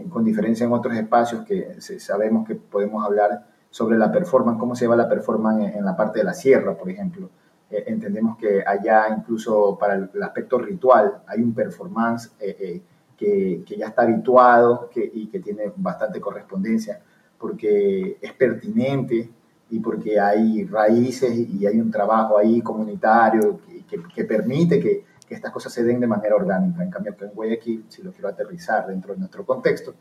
con 0.08 0.24
diferencia 0.24 0.64
en 0.64 0.72
otros 0.72 0.94
espacios 0.94 1.44
que 1.44 1.80
sabemos 1.80 2.46
que 2.46 2.54
podemos 2.54 3.04
hablar 3.04 3.46
sobre 3.76 3.98
la 3.98 4.10
performance, 4.10 4.58
cómo 4.58 4.74
se 4.74 4.86
va 4.86 4.96
la 4.96 5.06
performance 5.06 5.76
en, 5.76 5.84
la 5.84 5.94
parte 5.94 6.20
de 6.20 6.24
la 6.24 6.32
sierra, 6.32 6.74
por 6.78 6.88
ejemplo. 6.88 7.28
Eh, 7.68 7.84
entendemos 7.88 8.38
que 8.38 8.64
allá 8.66 9.14
incluso 9.14 9.76
para 9.78 9.96
el, 9.96 10.22
aspecto 10.22 10.58
ritual 10.58 11.22
hay 11.26 11.42
un 11.42 11.52
performance 11.52 12.32
eh, 12.40 12.56
eh, 12.58 12.82
que, 13.18 13.64
que, 13.66 13.76
ya 13.76 13.88
está 13.88 14.04
habituado 14.04 14.88
que, 14.88 15.10
y 15.12 15.26
que 15.26 15.40
tiene 15.40 15.74
bastante 15.76 16.22
correspondencia 16.22 17.02
porque 17.36 18.16
es 18.18 18.32
pertinente 18.32 19.28
y 19.68 19.78
porque 19.80 20.18
hay 20.18 20.64
raíces 20.64 21.36
y 21.36 21.66
hay 21.66 21.78
un 21.78 21.90
trabajo 21.90 22.38
ahí 22.38 22.62
comunitario 22.62 23.60
que, 23.86 24.02
que 24.14 24.24
permite 24.24 24.80
que, 24.80 25.04
estas 25.28 25.52
cosas 25.52 25.72
se 25.72 25.82
den 25.82 25.98
de 25.98 26.06
manera 26.06 26.36
orgánica. 26.36 26.84
En 26.84 26.90
cambio, 26.90 27.16
que 27.16 27.24
en 27.24 27.32
Guayaquil, 27.32 27.86
si 27.88 28.00
lo 28.00 28.12
quiero 28.12 28.28
aterrizar 28.28 28.86
dentro 28.86 29.12
de 29.12 29.18
nuestro 29.18 29.44
contexto, 29.44 29.96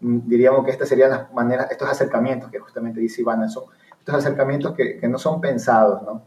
diríamos 0.00 0.64
que 0.64 0.70
estas 0.70 0.88
serían 0.88 1.10
las 1.10 1.32
maneras, 1.32 1.70
estos 1.70 1.88
acercamientos 1.88 2.50
que 2.50 2.58
justamente 2.58 3.00
dice 3.00 3.20
Ivana, 3.20 3.48
son 3.48 3.64
estos 3.98 4.14
acercamientos 4.14 4.74
que, 4.74 4.98
que 4.98 5.08
no 5.08 5.18
son 5.18 5.40
pensados, 5.40 6.02
¿no? 6.02 6.22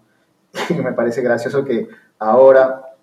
y 0.69 0.73
me 0.75 0.93
parece 0.93 1.21
gracioso 1.21 1.63
que 1.65 1.87
ahora 2.19 2.93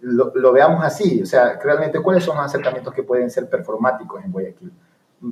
lo, 0.00 0.52
veamos 0.52 0.84
así, 0.84 1.22
o 1.22 1.26
sea, 1.26 1.58
realmente 1.62 2.00
cuáles 2.00 2.24
son 2.24 2.36
los 2.36 2.46
acercamientos 2.46 2.92
que 2.94 3.02
pueden 3.02 3.30
ser 3.30 3.48
performáticos 3.48 4.24
en 4.24 4.32
Guayaquil. 4.32 4.72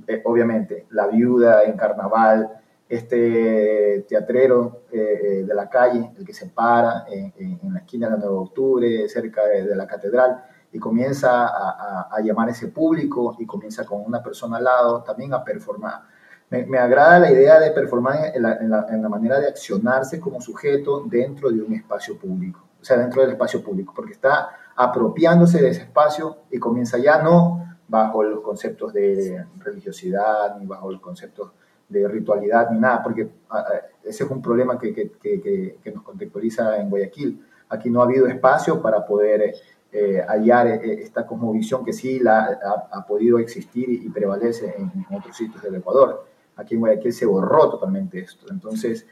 Eh, 0.07 0.23
obviamente, 0.25 0.87
la 0.91 1.07
viuda 1.07 1.63
en 1.63 1.77
carnaval, 1.77 2.51
este 2.89 4.05
teatrero 4.09 4.83
eh, 4.93 5.21
eh, 5.23 5.45
de 5.47 5.55
la 5.55 5.69
calle, 5.69 6.11
el 6.19 6.25
que 6.25 6.35
se 6.35 6.47
para 6.47 7.05
en, 7.09 7.73
la 7.73 7.81
esquina 7.81 8.09
del 8.09 8.21
9 8.21 8.35
de 8.35 8.41
octubre, 8.41 9.09
cerca 9.09 9.45
de, 9.47 9.75
la 9.75 9.87
catedral, 9.87 10.45
y 10.75 10.79
comienza 10.79 11.47
a, 11.47 12.09
a, 12.11 12.21
llamar 12.21 12.49
a 12.49 12.51
ese 12.51 12.69
público 12.69 13.35
y 13.39 13.47
comienza 13.47 13.87
con 13.87 14.03
una 14.05 14.23
persona 14.23 14.59
al 14.59 14.65
lado 14.65 15.03
también 15.03 15.33
a 15.33 15.43
performar 15.43 16.03
me, 16.51 16.79
agrada 16.79 17.19
la 17.19 17.31
idea 17.31 17.59
de 17.59 17.71
performar 17.71 18.33
en 18.35 18.71
la, 18.71 19.09
manera 19.09 19.41
de 19.41 19.49
accionarse 19.49 20.21
como 20.21 20.41
sujeto 20.41 21.03
dentro 21.07 21.51
de 21.51 21.63
un 21.63 21.75
espacio 21.75 22.19
público, 22.19 22.61
o 22.81 22.85
sea, 22.85 22.99
dentro 22.99 23.23
del 23.23 23.33
espacio 23.33 23.63
público, 23.63 23.93
porque 23.95 24.13
está 24.13 24.51
apropiándose 24.77 25.61
de 25.61 25.71
ese 25.71 25.83
espacio 25.83 26.39
y 26.51 26.59
comienza 26.59 26.99
ya 26.99 27.23
no 27.23 27.77
bajo 27.89 28.23
los 28.23 28.41
conceptos 28.41 28.93
de 28.93 29.45
religiosidad, 29.59 30.57
ni 30.59 30.67
bajo 30.67 30.91
los 30.91 31.01
conceptos 31.01 31.53
de 31.89 32.09
ritualidad, 32.09 32.71
ni 32.71 32.79
nada, 32.79 33.03
porque 33.03 33.29
ese 34.03 34.25
es 34.25 34.31
un 34.31 34.43
problema 34.43 34.79
que, 34.79 34.93
que, 34.95 35.79
que, 35.83 35.93
nos 35.93 36.03
contextualiza 36.03 36.79
en 36.79 36.91
Guayaquil. 36.91 37.45
Aquí 37.69 37.91
no 37.91 38.01
ha 38.01 38.05
habido 38.05 38.27
espacio 38.27 38.81
para 38.81 39.05
poder 39.05 39.55
eh, 39.97 40.21
hallar 40.27 40.67
eh, 40.67 41.03
esta 41.03 41.25
cosmovisión 41.25 41.85
que 41.85 41.93
sí 41.93 42.19
la, 42.19 42.59
ha, 42.91 43.07
podido 43.07 43.39
existir 43.39 43.89
y, 43.89 44.09
prevalece 44.09 44.75
en, 44.77 44.91
en, 45.09 45.17
otros 45.17 45.37
sitios 45.37 45.63
del 45.63 45.77
Ecuador. 45.77 46.27
Aquí 46.57 46.75
en 46.75 46.81
Guayaquil 46.81 47.13
se 47.13 47.27
borró 47.27 47.71
totalmente 47.71 48.19
esto. 48.19 48.47
Entonces, 48.51 49.07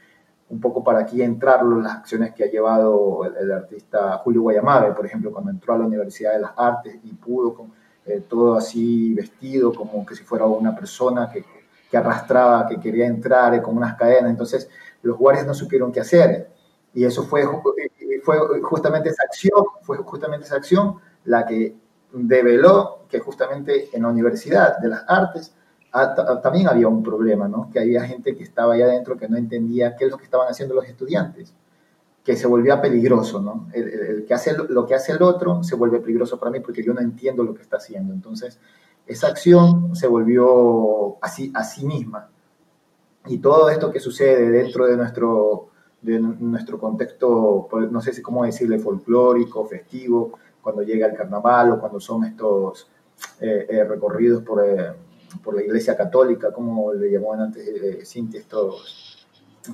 un 0.49 0.59
poco 0.59 0.83
para 0.83 0.99
aquí 0.99 1.21
entrar 1.21 1.63
las 1.65 1.95
acciones 1.95 2.33
que 2.33 2.43
ha 2.43 2.51
llevado 2.51 3.23
el, 3.23 3.49
artista 3.51 4.17
Julio 4.17 4.41
Guayamabe, 4.41 4.91
por 4.91 5.05
ejemplo, 5.05 5.31
cuando 5.31 5.51
entró 5.51 5.73
a 5.73 5.77
la 5.77 5.85
Universidad 5.85 6.33
de 6.33 6.39
las 6.39 6.51
Artes 6.57 6.99
y 7.01 7.13
pudo 7.13 7.53
con, 7.53 7.71
eh, 8.05 8.21
todo 8.27 8.55
así 8.55 9.13
vestido 9.13 9.73
como 9.73 10.05
que 10.05 10.15
si 10.15 10.23
fuera 10.25 10.45
una 10.45 10.75
persona 10.75 11.31
que, 11.31 11.45
que 11.89 11.97
arrastraba, 11.97 12.67
que 12.67 12.77
quería 12.77 13.07
entrar 13.07 13.53
eh, 13.53 13.61
con 13.61 13.77
unas 13.77 13.95
cadenas. 13.95 14.29
Entonces, 14.29 14.69
los 15.01 15.17
guardias 15.17 15.47
no 15.47 15.53
supieron 15.53 15.93
qué 15.93 16.01
hacer. 16.01 16.49
Y 16.93 17.05
eso 17.05 17.23
fue, 17.23 17.45
fue 18.23 18.61
justamente 18.61 19.09
esa 19.09 19.23
acción, 19.23 19.63
fue 19.81 19.97
justamente 19.97 20.45
esa 20.45 20.55
acción 20.55 20.95
la 21.25 21.45
que 21.45 21.75
develó 22.11 23.05
que 23.09 23.19
justamente 23.19 23.89
en 23.93 24.03
la 24.03 24.09
Universidad 24.09 24.77
de 24.79 24.87
las 24.87 25.03
Artes 25.07 25.53
también 26.41 26.67
había 26.67 26.87
un 26.87 27.03
problema, 27.03 27.47
¿no? 27.47 27.69
Que 27.71 27.79
había 27.79 28.03
gente 28.03 28.35
que 28.35 28.43
estaba 28.43 28.73
allá 28.73 28.85
adentro 28.85 29.15
que 29.15 29.29
no 29.29 29.37
entendía 29.37 29.95
qué 29.95 30.05
es 30.05 30.11
lo 30.11 30.17
que 30.17 30.23
estaban 30.23 30.47
haciendo 30.47 30.73
los 30.73 30.85
estudiantes, 30.85 31.53
que 32.23 32.35
se 32.35 32.47
volvía 32.47 32.81
peligroso, 32.81 33.39
¿no? 33.39 33.67
El, 33.73 34.25
que 34.27 34.33
hace 34.33 34.55
lo 34.57 34.87
que 34.87 34.95
hace 34.95 35.11
el 35.11 35.21
otro 35.21 35.63
se 35.63 35.75
vuelve 35.75 35.99
peligroso 35.99 36.39
para 36.39 36.51
mí 36.51 36.61
porque 36.61 36.83
yo 36.83 36.93
no 36.93 37.01
entiendo 37.01 37.43
lo 37.43 37.53
que 37.53 37.61
está 37.61 37.77
haciendo. 37.77 38.11
Entonces, 38.11 38.59
esa 39.05 39.27
acción 39.27 39.95
se 39.95 40.07
volvió 40.07 41.17
así 41.21 41.51
a 41.53 41.63
sí 41.63 41.85
misma. 41.85 42.29
Y 43.27 43.37
todo 43.37 43.69
esto 43.69 43.91
que 43.91 43.99
sucede 43.99 44.49
dentro 44.49 44.87
de 44.87 44.97
nuestro, 44.97 45.69
de 46.03 46.19
nuestro 46.19 46.77
contexto, 46.77 47.67
no 47.89 48.01
sé 48.01 48.13
si 48.13 48.21
cómo 48.21 48.45
decirle, 48.45 48.77
folclórico, 48.77 49.65
festivo, 49.65 50.37
cuando 50.61 50.83
llega 50.83 51.07
el 51.07 51.13
carnaval 51.13 51.71
o 51.71 51.79
cuando 51.79 51.99
son 51.99 52.25
estos 52.25 52.89
eh, 53.41 53.65
eh, 53.69 53.83
recorridos 53.83 54.43
por... 54.43 54.63
Eh, 54.63 54.93
por 55.41 55.55
la 55.55 55.63
Iglesia 55.63 55.95
Católica, 55.95 56.51
como 56.51 56.93
le 56.93 57.11
llamaban 57.11 57.41
antes 57.41 57.67
eh, 57.67 58.05
Cintia, 58.05 58.39
estos 58.39 59.27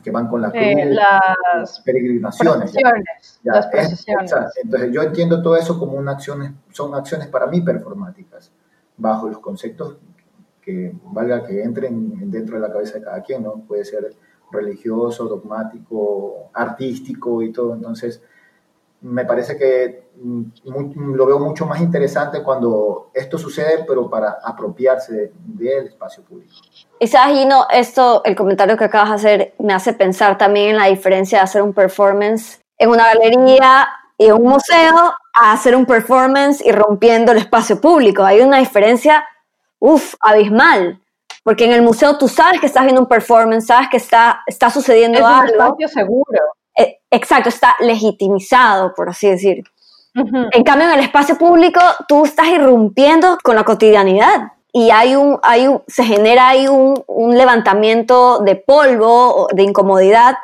que 0.03 0.11
van 0.11 0.27
con 0.27 0.39
la 0.39 0.51
cruz, 0.51 0.61
eh, 0.61 0.85
las 0.85 1.81
peregrinaciones. 1.81 2.71
las 3.43 3.67
procesiones. 3.67 4.31
entonces 4.63 4.91
yo 4.91 5.01
entiendo 5.01 5.41
todo 5.41 5.57
eso 5.57 5.79
como 5.79 5.93
una 5.93 6.11
acciones, 6.11 6.51
son 6.71 6.93
acciones 6.93 7.27
para 7.27 7.47
mí 7.47 7.61
performáticas, 7.61 8.51
bajo 8.95 9.27
los 9.27 9.39
conceptos 9.39 9.97
que 10.61 10.93
valga 11.05 11.43
que 11.43 11.63
entren 11.63 12.29
dentro 12.29 12.55
de 12.55 12.61
la 12.61 12.71
cabeza 12.71 12.99
de 12.99 13.03
cada 13.03 13.23
quien, 13.23 13.41
¿no? 13.41 13.61
Puede 13.67 13.83
ser 13.83 14.13
religioso, 14.51 15.25
dogmático, 15.25 16.49
artístico 16.53 17.41
y 17.41 17.51
todo. 17.51 17.73
Entonces, 17.73 18.21
me 19.01 19.25
parece 19.25 19.57
que 19.57 20.09
mm, 20.15 21.13
lo 21.13 21.25
veo 21.25 21.39
mucho 21.39 21.65
más 21.65 21.79
interesante 21.81 22.43
cuando 22.43 23.11
esto 23.13 23.37
sucede, 23.37 23.85
pero 23.87 24.09
para 24.09 24.39
apropiarse 24.43 25.31
del 25.45 25.87
espacio 25.87 26.23
público. 26.23 26.53
Y 26.99 27.07
sabes, 27.07 27.37
Gino, 27.37 27.65
esto, 27.71 28.21
el 28.25 28.35
comentario 28.35 28.75
que 28.77 28.85
acabas 28.85 29.09
de 29.09 29.15
hacer, 29.15 29.53
me 29.59 29.73
hace 29.73 29.93
pensar 29.93 30.37
también 30.37 30.71
en 30.71 30.77
la 30.77 30.87
diferencia 30.87 31.39
de 31.39 31.43
hacer 31.43 31.61
un 31.61 31.73
performance 31.73 32.59
en 32.77 32.89
una 32.89 33.05
galería 33.13 33.89
y 34.17 34.25
en 34.25 34.33
un 34.33 34.43
museo 34.43 35.13
a 35.33 35.53
hacer 35.53 35.75
un 35.75 35.85
performance 35.85 36.61
y 36.65 36.71
rompiendo 36.71 37.31
el 37.31 37.37
espacio 37.37 37.79
público. 37.79 38.23
Hay 38.23 38.41
una 38.41 38.57
diferencia, 38.57 39.25
uff, 39.79 40.15
abismal. 40.19 41.01
Porque 41.49 41.65
en 41.65 41.73
el 41.73 41.81
museo 41.81 42.15
tú 42.15 42.27
sabes 42.27 42.59
que 42.59 42.67
estás 42.67 42.83
viendo 42.83 43.01
un 43.01 43.07
performance, 43.07 43.65
sabes 43.65 43.89
que 43.89 43.97
está, 43.97 44.43
está 44.45 44.69
sucediendo 44.69 45.17
es 45.17 45.25
algo. 45.25 45.45
Es 45.45 45.53
un 45.53 45.61
espacio 45.61 45.87
seguro 45.87 46.39
eh, 46.77 46.99
exacto, 47.09 47.49
está 47.49 47.75
legitimizado, 47.79 48.93
por 48.93 49.09
así 49.09 49.27
decir. 49.27 49.63
Ujú. 50.15 50.45
En 50.51 50.63
cambio, 50.63 50.85
en 50.85 50.99
el 50.99 50.99
espacio 50.99 51.39
público, 51.39 51.79
tú 52.07 52.23
estás 52.23 52.49
irrumpiendo 52.49 53.39
con 53.43 53.55
la 53.55 53.63
cotidianidad 53.63 54.51
y 54.71 54.91
hay 54.91 55.15
un, 55.15 55.39
hay 55.41 55.67
un, 55.67 55.81
se 55.87 56.03
genera 56.03 56.49
ahí 56.49 56.67
un, 56.67 57.03
un 57.07 57.35
levantamiento 57.35 58.41
de 58.41 58.55
polvo, 58.55 59.47
de 59.51 59.63
incomodidad 59.63 60.35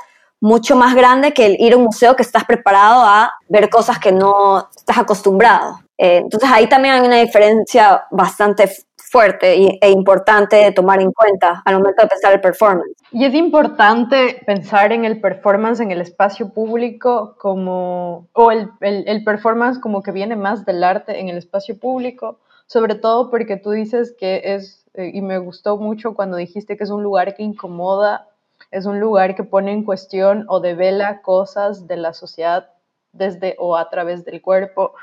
mucho 0.42 0.76
más 0.76 0.96
grande 0.96 1.36
que 1.36 1.46
el 1.46 1.62
ir 1.62 1.74
a 1.74 1.78
un 1.78 1.84
museo 1.84 2.16
que 2.16 2.24
estás 2.24 2.46
preparado 2.46 3.04
a 3.04 3.32
ver 3.48 3.70
cosas 3.70 4.00
que 4.00 4.12
no 4.12 4.70
estás 4.76 4.98
acostumbrado. 4.98 5.82
Eh, 6.00 6.18
entonces 6.18 6.50
ahí 6.52 6.68
también 6.68 6.96
hay 6.96 7.02
una 7.02 7.18
diferencia 7.18 8.06
bastante 8.10 8.68
fuerte 9.16 9.78
e 9.82 9.90
importante 9.92 10.58
de 10.58 10.72
tomar 10.74 11.00
en 11.02 11.12
cuenta 11.14 11.62
al 11.64 11.76
momento 11.78 12.02
de 12.04 12.10
pensar 12.10 12.34
el 12.34 12.42
performance. 12.42 12.92
Y 13.14 13.24
es 13.24 13.34
importante 13.34 14.42
pensar 14.46 14.92
en 14.92 15.06
el 15.06 15.22
performance 15.22 15.80
en 15.80 15.92
el 15.92 16.02
espacio 16.02 16.50
público 16.50 17.36
como, 17.40 18.28
o 18.34 18.52
el, 18.52 18.70
el- 18.82 19.08
el 19.08 19.24
performance 19.24 19.80
como 19.80 20.04
que 20.04 20.12
viene 20.12 20.36
más 20.36 20.66
del 20.66 20.84
arte 20.84 21.18
en 21.22 21.30
el 21.30 21.38
espacio 21.38 21.80
público, 21.80 22.40
sobre 22.68 22.96
todo 22.96 23.30
porque 23.32 23.56
tú 23.56 23.72
dices 23.72 24.14
que 24.20 24.42
es, 24.56 24.84
eh, 24.96 25.12
y 25.14 25.22
me 25.22 25.38
gustó 25.38 25.78
mucho 25.78 26.14
cuando 26.14 26.36
dijiste 26.36 26.76
que 26.76 26.84
es 26.84 26.90
un 26.90 27.04
lugar 27.04 27.36
que 27.36 27.44
incomoda, 27.44 28.28
es 28.72 28.86
un 28.86 29.00
lugar 29.00 29.36
que 29.36 29.44
pone 29.46 29.72
en 29.72 29.84
cuestión 29.86 30.44
o 30.50 30.60
devela 30.60 31.22
cosas 31.22 31.88
de 31.88 31.96
la 31.96 32.12
sociedad 32.14 32.68
desde 33.14 33.56
o 33.60 33.78
a 33.78 33.90
través 33.90 34.26
del 34.26 34.42
cuerpo. 34.42 34.94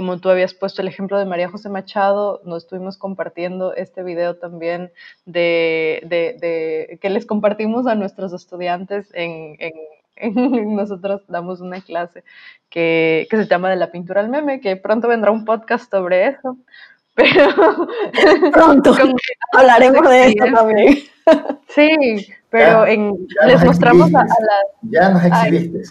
Como 0.00 0.16
tú 0.18 0.30
habías 0.30 0.54
puesto 0.54 0.80
el 0.80 0.88
ejemplo 0.88 1.18
de 1.18 1.26
María 1.26 1.50
José 1.50 1.68
Machado, 1.68 2.40
nos 2.46 2.62
estuvimos 2.62 2.96
compartiendo 2.96 3.74
este 3.74 4.02
video 4.02 4.34
también 4.36 4.90
de, 5.26 6.00
de- 6.06 6.36
de- 6.40 6.98
que 7.02 7.10
les 7.10 7.26
compartimos 7.26 7.86
a 7.86 7.94
nuestros 7.96 8.32
estudiantes 8.32 9.10
en, 9.12 9.56
en- 9.58 9.74
en- 10.16 10.74
nosotros 10.74 11.20
damos 11.28 11.60
una 11.60 11.82
clase 11.82 12.24
que, 12.70 13.26
que 13.30 13.36
se 13.36 13.46
llama 13.46 13.68
de 13.68 13.76
la 13.76 13.90
pintura 13.92 14.22
al 14.22 14.30
meme, 14.30 14.62
que 14.62 14.74
pronto 14.76 15.06
vendrá 15.06 15.32
un 15.32 15.44
podcast 15.44 15.90
sobre 15.90 16.28
eso. 16.28 16.56
Pero 17.14 17.50
Pronto 18.52 18.94
hablaremos 19.52 20.08
de 20.08 20.28
esto 20.28 20.46
Sí, 20.46 20.52
también. 20.54 20.98
sí, 21.68 22.26
pero 22.48 22.86
Ya, 22.86 22.92
en, 22.92 23.26
ya 23.38 23.46
les 23.48 23.64
mostramos 23.66 24.14
a, 24.14 24.24
las 24.24 24.36
Ya 24.80 25.10
nos 25.10 25.24
exhibiste. 25.26 25.82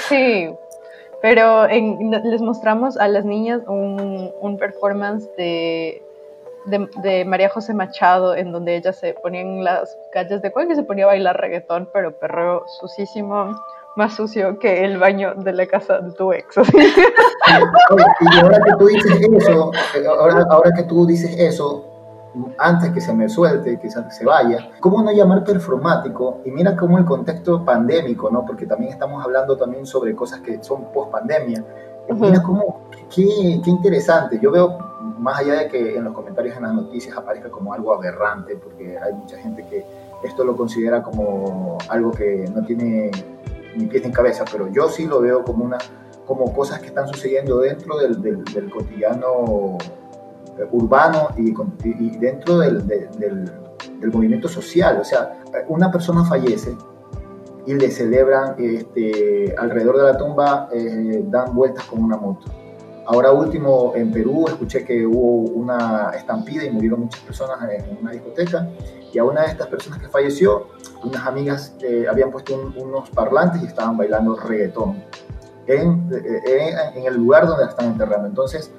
sí, 0.00 0.50
pero 1.20 1.68
en- 1.68 2.10
les 2.10 2.40
mostramos 2.40 2.96
a 2.96 3.08
las 3.08 3.24
niñas 3.24 3.62
un, 3.66 4.32
un 4.40 4.58
performance 4.58 5.28
de, 5.36 6.02
de, 6.66 7.24
María 7.24 7.48
José 7.48 7.74
Machado, 7.74 8.34
en 8.34 8.52
donde 8.52 8.76
ella 8.76 8.92
se 8.92 9.14
ponía 9.14 9.40
en 9.40 9.64
las 9.64 9.96
calles 10.12 10.42
de 10.42 10.52
Cuenca 10.52 10.74
y 10.74 10.76
se 10.76 10.82
ponía 10.82 11.04
a 11.04 11.08
bailar 11.08 11.40
reggaetón, 11.40 11.88
pero 11.92 12.12
perreo 12.18 12.64
sucísimo, 12.80 13.54
más 13.96 14.14
sucio 14.14 14.58
que 14.58 14.84
el 14.84 14.98
baño 14.98 15.34
de 15.34 15.52
la 15.52 15.66
casa 15.66 15.98
de 15.98 16.12
tu 16.12 16.32
ex. 16.32 16.56
y 16.66 18.38
ahora 18.40 18.58
que 18.64 18.72
tú 18.78 18.86
dices 18.86 19.20
eso, 19.38 19.72
eh, 19.96 20.06
ahora, 20.06 20.46
ahora 20.50 20.70
que 20.76 20.84
tú 20.84 21.06
dices 21.06 21.34
eso, 21.38 21.84
antes 22.58 22.90
que 22.90 23.00
se 23.00 23.12
me 23.14 23.28
suelte, 23.28 23.78
que 23.78 23.90
se, 23.90 24.24
vaya, 24.24 24.70
¿cómo 24.80 25.02
no 25.02 25.12
llamar 25.12 25.44
performático? 25.44 26.40
Y 26.44 26.50
mira 26.50 26.76
cómo 26.76 26.98
el 26.98 27.04
contexto 27.04 27.64
pandémico, 27.64 28.30
¿no? 28.30 28.44
Porque 28.44 28.66
también 28.66 28.92
estamos 28.92 29.24
hablando 29.24 29.56
también 29.56 29.86
sobre 29.86 30.14
cosas 30.14 30.40
que 30.40 30.62
son 30.62 30.92
post 30.92 31.10
pandemia. 31.10 31.64
Mira 32.14 32.42
cómo, 32.42 32.88
qué, 33.14 33.60
qué 33.62 33.70
interesante. 33.70 34.38
Yo 34.40 34.50
veo, 34.50 34.78
más 35.18 35.40
allá 35.40 35.54
de 35.54 35.68
que 35.68 35.96
en 35.96 36.04
los 36.04 36.14
comentarios 36.14 36.56
en 36.56 36.62
las 36.62 36.74
noticias 36.74 37.16
aparezca 37.16 37.50
como 37.50 37.72
algo 37.72 37.94
aberrante, 37.94 38.56
porque 38.56 38.98
hay 38.98 39.12
mucha 39.12 39.36
gente 39.38 39.66
que 39.68 39.84
esto 40.22 40.44
lo 40.44 40.56
considera 40.56 41.02
como 41.02 41.78
algo 41.88 42.10
que 42.12 42.50
no 42.54 42.64
tiene 42.64 43.10
ni 43.76 43.86
pies 43.86 44.04
ni 44.04 44.12
cabeza, 44.12 44.44
pero 44.50 44.68
yo 44.68 44.88
sí 44.88 45.06
lo 45.06 45.20
veo 45.20 45.44
como 45.44 45.64
una 45.64 45.78
como 46.26 46.52
cosas 46.52 46.80
que 46.80 46.88
están 46.88 47.08
sucediendo 47.08 47.60
dentro 47.60 47.96
del, 47.96 48.20
del, 48.20 48.44
del 48.44 48.70
cotidiano 48.70 49.78
urbano 50.72 51.28
y, 51.36 51.50
y- 51.84 52.16
dentro 52.18 52.58
del, 52.58 52.86
del- 52.86 53.10
del- 53.18 53.50
del 54.00 54.12
movimiento 54.12 54.48
social. 54.48 54.98
O 55.00 55.04
sea, 55.04 55.40
una 55.68 55.90
persona 55.90 56.24
fallece 56.24 56.76
y 57.66 57.74
le 57.74 57.90
celebran 57.90 58.54
este, 58.58 59.54
alrededor 59.58 59.96
de 59.98 60.02
la 60.04 60.16
tumba, 60.16 60.68
eh, 60.72 61.22
dan 61.26 61.54
vueltas 61.54 61.84
con 61.84 62.02
una 62.02 62.16
moto. 62.16 62.46
Ahora 63.06 63.32
último, 63.32 63.92
en 63.94 64.10
Perú 64.12 64.46
escuché 64.48 64.84
que 64.84 65.06
hubo 65.06 65.50
una 65.52 66.10
estampida 66.14 66.64
y 66.64 66.70
murieron 66.70 67.00
muchas 67.00 67.20
personas 67.22 67.58
en 67.70 67.98
una 68.02 68.10
discoteca 68.12 68.68
y 69.12 69.18
a 69.18 69.24
una 69.24 69.42
de 69.42 69.48
estas 69.48 69.66
personas 69.68 69.98
que 69.98 70.08
falleció, 70.08 70.66
unas 71.02 71.26
amigas 71.26 71.74
eh, 71.82 72.06
habían 72.10 72.30
puesto 72.30 72.54
un- 72.54 72.74
unos 72.76 73.08
parlantes 73.10 73.62
y 73.62 73.66
estaban 73.66 73.96
bailando 73.96 74.36
reggaetón 74.36 75.02
en, 75.66 76.10
eh, 76.12 76.68
en, 76.94 76.98
en 76.98 77.06
el 77.06 77.16
lugar 77.16 77.46
donde 77.46 77.64
la 77.64 77.70
están 77.70 77.86
enterrando. 77.86 78.26
Entonces, 78.28 78.70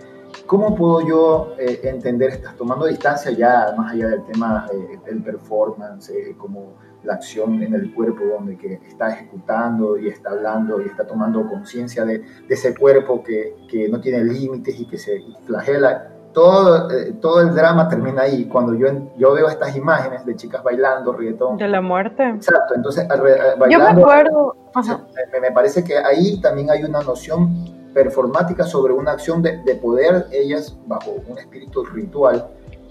¿cómo 0.50 0.76
puedo 0.76 1.02
yo 1.08 1.54
eh, 1.60 1.80
entender, 1.84 2.32
estás 2.32 2.56
tomando 2.58 2.88
distancia 2.88 3.30
ya 3.32 3.72
más 3.78 3.94
allá 3.94 4.08
del 4.08 4.24
tema 4.26 4.66
eh, 4.74 4.98
del 5.06 5.22
performance, 5.22 6.10
eh, 6.10 6.36
como 6.38 6.74
la 7.04 7.14
acción 7.14 7.62
en 7.62 7.74
el 7.76 7.94
cuerpo 7.94 8.24
donde 8.26 8.58
que 8.58 8.74
está 8.88 9.10
ejecutando 9.14 9.98
y 9.98 10.10
está 10.10 10.32
hablando 10.32 10.82
y 10.82 10.86
está 10.86 11.06
tomando 11.06 11.48
conciencia 11.48 12.04
de, 12.04 12.18
de 12.20 12.54
ese 12.60 12.76
cuerpo 12.76 13.24
que, 13.24 13.56
que 13.70 13.88
no 13.90 14.02
tiene 14.02 14.24
límites 14.24 14.80
y 14.80 14.86
que 14.86 14.98
se 14.98 15.22
flagela? 15.46 16.08
Todo, 16.34 16.90
eh, 16.92 17.14
todo 17.22 17.42
el 17.42 17.54
drama 17.56 17.88
termina 17.88 18.22
ahí, 18.24 18.46
cuando 18.46 18.74
yo, 18.76 18.88
yo 19.18 19.34
veo 19.34 19.48
estas 19.50 19.76
imágenes 19.76 20.26
de 20.26 20.36
chicas 20.36 20.64
bailando 20.64 21.14
reggaetón. 21.14 21.58
De 21.58 21.68
la 21.68 21.82
muerte. 21.82 22.24
Exacto, 22.28 22.74
entonces 22.76 23.08
alre- 23.08 23.38
Yo 23.38 23.56
me 23.56 23.60
bailando, 23.60 24.02
acuerdo. 24.02 24.56
ajá. 24.74 25.02
me, 25.34 25.40
me 25.42 25.52
parece 25.52 25.84
que 25.84 25.98
ahí 25.98 26.40
también 26.42 26.70
hay 26.70 26.84
una 26.84 27.02
noción 27.02 27.50
performática 27.93 28.63
sobre 28.65 28.93
una 28.93 29.12
acción 29.12 29.41
de, 29.41 29.62
de 29.63 29.75
poder, 29.75 30.28
ellas 30.32 30.78
bajo 30.88 31.12
un 31.28 31.38
espíritu 31.38 31.84
ritual, 31.86 32.47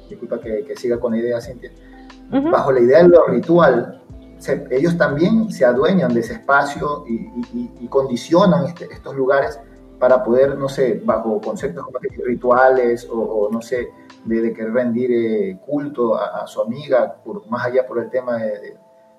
disculpa 0.09 0.41
que, 0.41 0.65
que 0.65 0.77
siga 0.77 0.99
con 0.99 1.13
la 1.13 1.19
idea, 1.19 1.41
Cintia, 1.41 1.71
bajo 2.51 2.73
la 2.73 2.81
idea 2.81 3.03
de 3.03 3.09
lo 3.09 3.27
ritual, 3.27 4.03
se- 4.39 4.67
ellos 4.71 4.97
también 4.97 5.51
se 5.51 5.65
adueñan 5.65 6.13
de 6.15 6.21
ese 6.21 6.35
espacio 6.35 7.05
y, 7.09 7.15
y- 7.15 7.49
y- 7.55 7.85
y 7.85 7.89
condicionan 7.89 8.65
este- 8.67 8.87
estos 8.93 9.15
lugares 9.17 9.59
para 9.99 10.23
poder, 10.23 10.57
no 10.57 10.69
sé, 10.69 11.01
bajo 11.05 11.41
conceptos 11.41 11.85
como 11.85 11.99
que 11.99 12.09
rituales 12.25 13.09
o, 13.11 13.19
o 13.19 13.51
no 13.51 13.61
sé, 13.61 13.89
de, 14.25 14.41
de 14.43 14.53
querer 14.53 14.73
rendir 14.73 15.11
eh, 15.13 15.59
culto 15.67 16.17
a, 16.17 16.43
a 16.43 16.47
su 16.47 16.61
amiga, 16.61 17.17
por, 17.25 17.47
más 17.49 17.67
allá 17.67 17.87
por 17.87 17.99
el 17.99 18.09
tema 18.11 18.37
de, 18.37 18.51
de- 18.61 18.77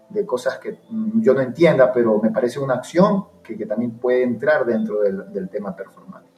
de 0.09 0.25
cosas 0.25 0.57
que 0.57 0.79
mm, 0.89 1.21
yo 1.21 1.33
no 1.33 1.41
entienda, 1.41 1.91
pero 1.93 2.19
me 2.19 2.31
parece 2.31 2.59
una 2.59 2.75
acción 2.75 3.25
que, 3.43 3.57
que 3.57 3.65
también 3.65 3.91
puede 3.91 4.23
entrar 4.23 4.65
dentro 4.65 5.01
del, 5.01 5.31
del 5.31 5.49
tema 5.49 5.75
performático. 5.75 6.29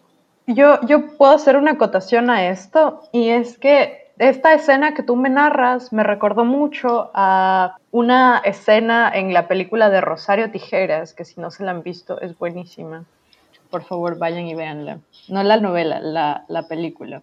Yo, 0.47 0.81
yo 0.81 1.17
puedo 1.17 1.31
hacer 1.31 1.55
una 1.55 1.71
acotación 1.71 2.29
a 2.29 2.49
esto 2.49 3.01
y 3.11 3.29
es 3.29 3.57
que 3.57 4.11
esta 4.17 4.53
escena 4.53 4.93
que 4.93 5.03
tú 5.03 5.15
me 5.15 5.29
narras 5.29 5.93
me 5.93 6.03
recordó 6.03 6.45
mucho 6.45 7.09
a 7.13 7.77
una 7.91 8.39
escena 8.43 9.11
en 9.13 9.33
la 9.33 9.47
película 9.47 9.89
de 9.89 10.01
Rosario 10.01 10.51
Tijeras, 10.51 11.13
que 11.13 11.25
si 11.25 11.39
no 11.39 11.51
se 11.51 11.63
la 11.63 11.71
han 11.71 11.83
visto 11.83 12.19
es 12.21 12.37
buenísima. 12.37 13.05
Por 13.69 13.83
favor, 13.83 14.17
vayan 14.17 14.47
y 14.47 14.53
véanla. 14.53 14.99
No 15.29 15.43
la 15.43 15.57
novela, 15.57 15.99
la, 16.01 16.43
la 16.49 16.67
película, 16.67 17.21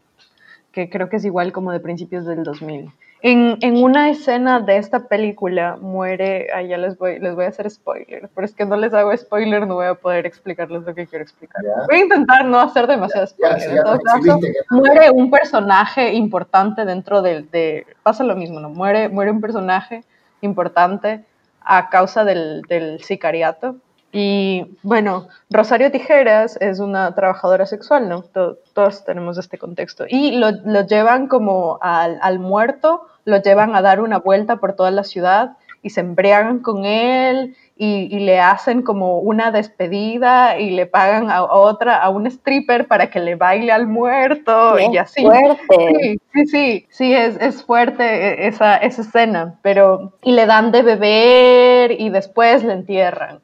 que 0.73 0.89
creo 0.89 1.09
que 1.09 1.17
es 1.17 1.25
igual 1.25 1.53
como 1.53 1.73
de 1.73 1.81
principios 1.81 2.25
del 2.25 2.43
2000. 2.43 2.91
En, 3.21 3.59
en 3.63 3.83
una 3.83 4.11
escena 4.11 4.61
de 4.61 4.77
esta 4.77 5.09
película 5.09 5.77
muere, 5.81 6.47
ah, 6.55 6.63
ya 6.63 6.77
les 6.77 6.97
voy, 6.97 7.19
les 7.19 7.35
voy 7.35 7.47
a 7.47 7.49
hacer 7.49 7.69
spoiler, 7.69 8.31
pero 8.33 8.45
es 8.45 8.55
que 8.55 8.65
no 8.65 8.77
les 8.77 8.95
hago 8.95 9.17
spoiler, 9.17 9.67
no 9.67 9.75
voy 9.75 9.87
a 9.87 9.95
poder 9.95 10.25
explicarles 10.25 10.83
lo 10.83 10.95
que 10.95 11.07
quiero 11.07 11.25
explicar. 11.25 11.61
Voy 11.89 11.99
a 11.99 12.03
intentar 12.03 12.45
no 12.45 12.61
hacer 12.61 12.87
demasiado 12.87 13.27
spoiler. 13.27 13.83
caso, 14.05 14.41
muere 14.71 15.11
un 15.11 15.33
personaje 15.33 16.13
importante 16.15 16.85
dentro 16.85 17.21
del, 17.21 17.51
de, 17.51 17.87
pasa 18.05 18.23
lo 18.23 18.37
mismo, 18.37 18.61
¿no? 18.61 18.71
Muere, 18.71 19.09
muere 19.09 19.33
un 19.33 19.41
personaje 19.41 20.05
importante 20.41 21.25
a 21.61 21.89
causa 21.89 22.25
del, 22.25 22.63
del 22.69 23.03
sicariato. 23.03 23.77
Y 24.11 24.67
bueno, 24.83 25.29
Rosario 25.51 25.91
Tijeras 25.91 26.57
es 26.61 26.79
una 26.81 27.15
trabajadora 27.15 27.67
sexual, 27.67 28.09
¿no? 28.09 28.23
To- 28.23 28.57
todos 28.73 29.05
tenemos 29.05 29.37
este 29.39 29.59
contexto. 29.59 30.05
Y 30.09 30.33
lo, 30.33 30.51
lo 30.51 30.87
llevan 30.87 31.27
como 31.29 31.79
al, 31.83 32.19
al 32.23 32.39
muerto, 32.39 33.03
lo 33.25 33.43
llevan 33.43 33.77
a 33.77 33.83
dar 33.83 34.01
una 34.01 34.19
vuelta 34.19 34.57
por 34.57 34.75
toda 34.75 34.91
la 34.91 35.05
ciudad 35.05 35.57
y 35.83 35.91
se 35.91 36.01
embriagan 36.01 36.59
con 36.61 36.85
él 36.87 37.55
y, 37.77 38.09
y 38.11 38.21
le 38.21 38.41
hacen 38.41 38.83
como 38.83 39.19
una 39.21 39.53
despedida 39.53 40.59
y 40.59 40.71
le 40.71 40.87
pagan 40.87 41.31
a, 41.31 41.45
otra, 41.45 41.99
a 42.03 42.09
un 42.09 42.27
stripper 42.27 42.89
para 42.89 43.11
que 43.11 43.21
le 43.21 43.37
baile 43.37 43.71
al 43.73 43.87
muerto 43.87 44.75
Qué 44.77 44.89
y 44.93 44.97
así. 44.97 45.23
fuerte. 45.23 45.59
Sí, 46.01 46.19
sí, 46.33 46.47
sí, 46.47 46.87
sí, 46.91 47.15
es, 47.15 47.37
es 47.41 47.63
fuerte 47.63 48.49
esa, 48.49 48.77
esa 48.79 49.03
escena, 49.03 49.55
pero 49.63 50.15
y 50.23 50.33
le 50.33 50.47
dan 50.47 50.73
de 50.73 50.83
beber 50.83 51.93
y 51.93 52.09
después 52.11 52.65
le 52.65 52.73
entierran. 52.73 53.41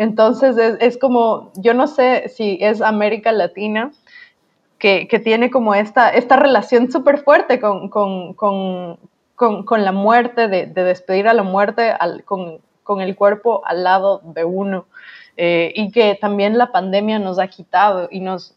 Entonces 0.00 0.56
es, 0.80 0.96
como, 0.96 1.52
yo 1.56 1.74
no 1.74 1.86
sé 1.86 2.30
si 2.30 2.56
es 2.62 2.80
América 2.80 3.32
Latina 3.32 3.90
que, 4.78 5.06
que 5.06 5.18
tiene 5.18 5.50
como 5.50 5.74
esta, 5.74 6.08
esta 6.08 6.36
relación 6.36 6.90
súper 6.90 7.18
fuerte 7.18 7.60
con, 7.60 7.90
con, 7.90 8.32
con, 8.32 8.96
con, 9.34 9.84
la 9.84 9.92
muerte, 9.92 10.48
de, 10.48 10.64
de 10.64 10.84
despedir 10.84 11.28
a 11.28 11.34
la 11.34 11.42
muerte 11.42 11.90
al- 11.90 12.24
con, 12.24 12.62
el 13.02 13.14
cuerpo 13.14 13.60
al 13.66 13.84
lado 13.84 14.22
de 14.24 14.42
uno 14.44 14.86
eh, 15.36 15.70
y 15.76 15.92
que 15.92 16.14
también 16.18 16.56
la 16.56 16.72
pandemia 16.72 17.18
nos 17.18 17.38
ha 17.38 17.48
quitado 17.48 18.08
y 18.10 18.20
nos, 18.20 18.56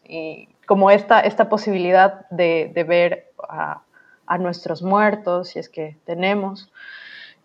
como 0.66 0.90
esta, 0.90 1.20
esta 1.20 1.50
posibilidad 1.50 2.26
de, 2.30 2.72
de 2.74 2.84
ver 2.84 3.32
a, 3.46 3.82
a, 4.26 4.38
nuestros 4.38 4.82
muertos, 4.82 5.48
si 5.48 5.58
es 5.58 5.68
que 5.68 5.98
tenemos, 6.06 6.72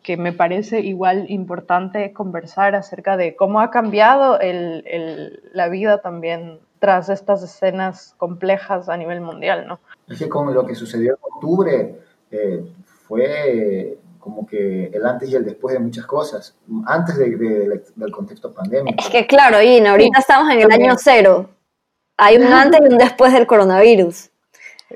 que 0.04 0.18
me 0.18 0.34
parece 0.34 0.82
igual 0.82 1.26
importante 1.30 2.14
conversar 2.14 2.76
acerca 2.76 3.18
de 3.18 3.36
cómo 3.36 3.60
ha 3.60 3.70
cambiado 3.70 4.40
el, 4.40 4.84
el, 4.88 5.44
la 5.54 5.68
vida 5.70 6.02
también 6.02 6.60
tras 6.80 7.10
estas 7.10 7.44
escenas 7.44 8.16
complejas 8.18 8.88
a 8.90 8.98
nivel 8.98 9.22
mundial, 9.22 9.68
¿no? 9.68 9.80
Es 10.08 10.18
que 10.18 10.30
con 10.30 10.54
lo 10.54 10.66
que 10.66 10.76
sucedió 10.76 11.14
en 11.14 11.20
octubre 11.22 12.00
eh, 12.32 12.66
fue 12.86 13.98
como 14.20 14.46
que 14.46 14.86
el 14.86 15.06
antes 15.06 15.30
y 15.30 15.36
el 15.36 15.46
después 15.46 15.74
de 15.74 15.80
muchas 15.80 16.06
cosas, 16.06 16.56
antes 16.86 17.18
de, 17.18 17.36
de, 17.36 17.84
del 17.96 18.12
contexto 18.12 18.54
pandémico. 18.54 19.02
Es 19.02 19.10
que 19.10 19.26
claro, 19.26 19.62
Ina, 19.62 19.92
ahorita 19.92 20.18
sí, 20.18 20.22
estamos 20.22 20.52
en 20.54 20.60
el 20.62 20.72
año 20.72 20.94
cero. 20.98 21.50
Hay 22.18 22.38
un 22.38 22.44
antes 22.44 22.82
y 22.82 22.84
un 22.84 22.98
después 22.98 23.34
del 23.34 23.48
coronavirus. 23.48 24.30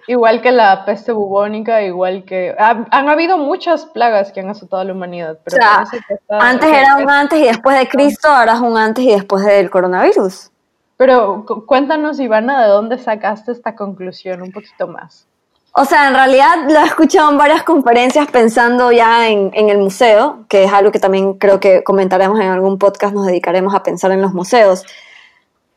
Igual 0.07 0.41
que 0.41 0.51
la 0.51 0.85
peste 0.85 1.11
bubónica, 1.11 1.81
igual 1.81 2.23
que... 2.25 2.55
Han, 2.57 2.87
han 2.91 3.09
habido 3.09 3.37
muchas 3.37 3.85
plagas 3.85 4.31
que 4.31 4.39
han 4.39 4.49
azotado 4.49 4.81
a 4.81 4.85
la 4.85 4.93
humanidad. 4.93 5.37
Pero 5.43 5.57
o 5.57 5.85
sea, 5.85 5.85
está, 6.09 6.39
antes 6.39 6.69
era 6.69 6.97
un 6.97 7.09
antes 7.09 7.39
y 7.39 7.43
después 7.43 7.77
de 7.77 7.87
Cristo, 7.87 8.27
ahora 8.27 8.53
es 8.53 8.59
un 8.59 8.77
antes 8.77 9.05
y 9.05 9.11
después 9.11 9.45
del 9.45 9.69
coronavirus. 9.69 10.49
Pero 10.97 11.45
cuéntanos, 11.65 12.19
Ivana, 12.19 12.63
¿de 12.63 12.69
dónde 12.69 12.97
sacaste 12.97 13.51
esta 13.51 13.75
conclusión 13.75 14.41
un 14.41 14.51
poquito 14.51 14.87
más? 14.87 15.27
O 15.75 15.85
sea, 15.85 16.07
en 16.07 16.13
realidad 16.13 16.69
lo 16.69 16.79
he 16.79 16.85
escuchado 16.85 17.31
en 17.31 17.37
varias 17.37 17.63
conferencias 17.63 18.29
pensando 18.29 18.91
ya 18.91 19.27
en, 19.27 19.49
en, 19.53 19.69
el 19.69 19.79
museo, 19.79 20.45
que 20.47 20.65
es 20.65 20.71
algo 20.71 20.91
que 20.91 20.99
también 20.99 21.33
creo 21.33 21.59
que 21.59 21.83
comentaremos 21.83 22.39
en 22.39 22.49
algún 22.49 22.77
podcast, 22.77 23.13
nos 23.13 23.25
dedicaremos 23.25 23.73
a 23.73 23.81
pensar 23.81 24.11
en 24.11 24.21
los 24.21 24.33
museos. 24.33 24.83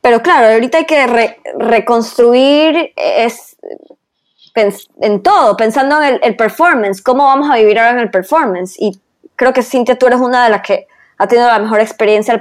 Pero 0.02 0.20
claro, 0.20 0.52
ahorita 0.52 0.78
hay 0.78 0.84
que 0.84 1.06
re, 1.06 1.40
reconstruir 1.58 2.92
es, 2.94 3.56
en 4.56 5.22
todo, 5.22 5.56
pensando 5.56 6.02
en 6.02 6.14
el, 6.14 6.20
el, 6.22 6.36
performance, 6.36 7.02
cómo 7.02 7.24
vamos 7.24 7.50
a 7.50 7.56
vivir 7.56 7.78
ahora 7.78 7.92
en 7.92 7.98
el 7.98 8.10
performance. 8.10 8.76
Y 8.78 8.98
creo 9.36 9.52
que 9.52 9.62
Cintia, 9.62 9.98
tú 9.98 10.06
eres 10.06 10.20
una 10.20 10.44
de 10.44 10.50
las 10.50 10.62
que 10.62 10.86
ha 11.18 11.28
tenido 11.28 11.48
la 11.48 11.58
mejor 11.58 11.80
experiencia 11.80 12.40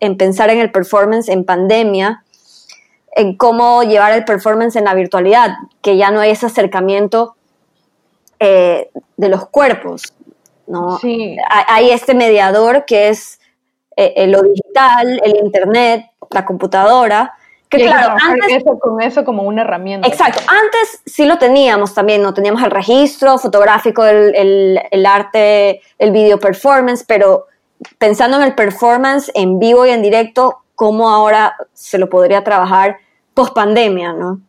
en 0.00 0.16
pensar 0.16 0.50
en 0.50 0.58
el 0.58 0.70
performance 0.70 1.28
en 1.28 1.44
pandemia, 1.44 2.24
en 3.14 3.36
cómo 3.36 3.82
llevar 3.82 4.12
el 4.12 4.24
performance 4.24 4.76
en 4.76 4.84
la 4.84 4.94
virtualidad, 4.94 5.56
que 5.80 5.96
ya 5.96 6.10
no 6.10 6.20
hay 6.20 6.30
ese 6.30 6.46
acercamiento 6.46 7.36
eh, 8.40 8.90
de 9.16 9.28
los 9.28 9.48
cuerpos. 9.48 10.12
¿no? 10.66 10.98
Sí. 10.98 11.36
Hay 11.48 11.90
este 11.90 12.14
mediador 12.14 12.84
que 12.84 13.08
es 13.08 13.40
eh, 13.96 14.26
lo 14.26 14.42
digital, 14.42 15.20
el 15.24 15.36
internet, 15.36 16.06
la 16.30 16.44
computadora. 16.44 17.34
Que 17.76 17.84
claro, 17.84 18.16
antes, 18.22 18.56
eso, 18.56 18.78
con 18.78 19.00
eso 19.00 19.24
como 19.24 19.42
una 19.42 19.62
herramienta. 19.62 20.08
Exacto, 20.08 20.40
antes 20.48 21.02
sí 21.06 21.24
lo 21.24 21.38
teníamos 21.38 21.94
también, 21.94 22.22
no 22.22 22.32
teníamos 22.34 22.62
el 22.62 22.70
registro 22.70 23.38
fotográfico, 23.38 24.04
el, 24.04 24.34
el, 24.34 24.80
el 24.90 25.06
arte, 25.06 25.80
el 25.98 26.10
video 26.12 26.38
performance, 26.38 27.04
pero 27.06 27.46
pensando 27.98 28.36
en 28.38 28.42
el 28.44 28.54
performance 28.54 29.30
en 29.34 29.58
vivo 29.58 29.86
y 29.86 29.90
en 29.90 30.02
directo, 30.02 30.58
¿cómo 30.74 31.08
ahora 31.10 31.56
se 31.72 31.98
lo 31.98 32.08
podría 32.08 32.42
trabajar 32.42 32.98
post 33.34 33.54
pandemia, 33.54 34.12
¿no? 34.12 34.40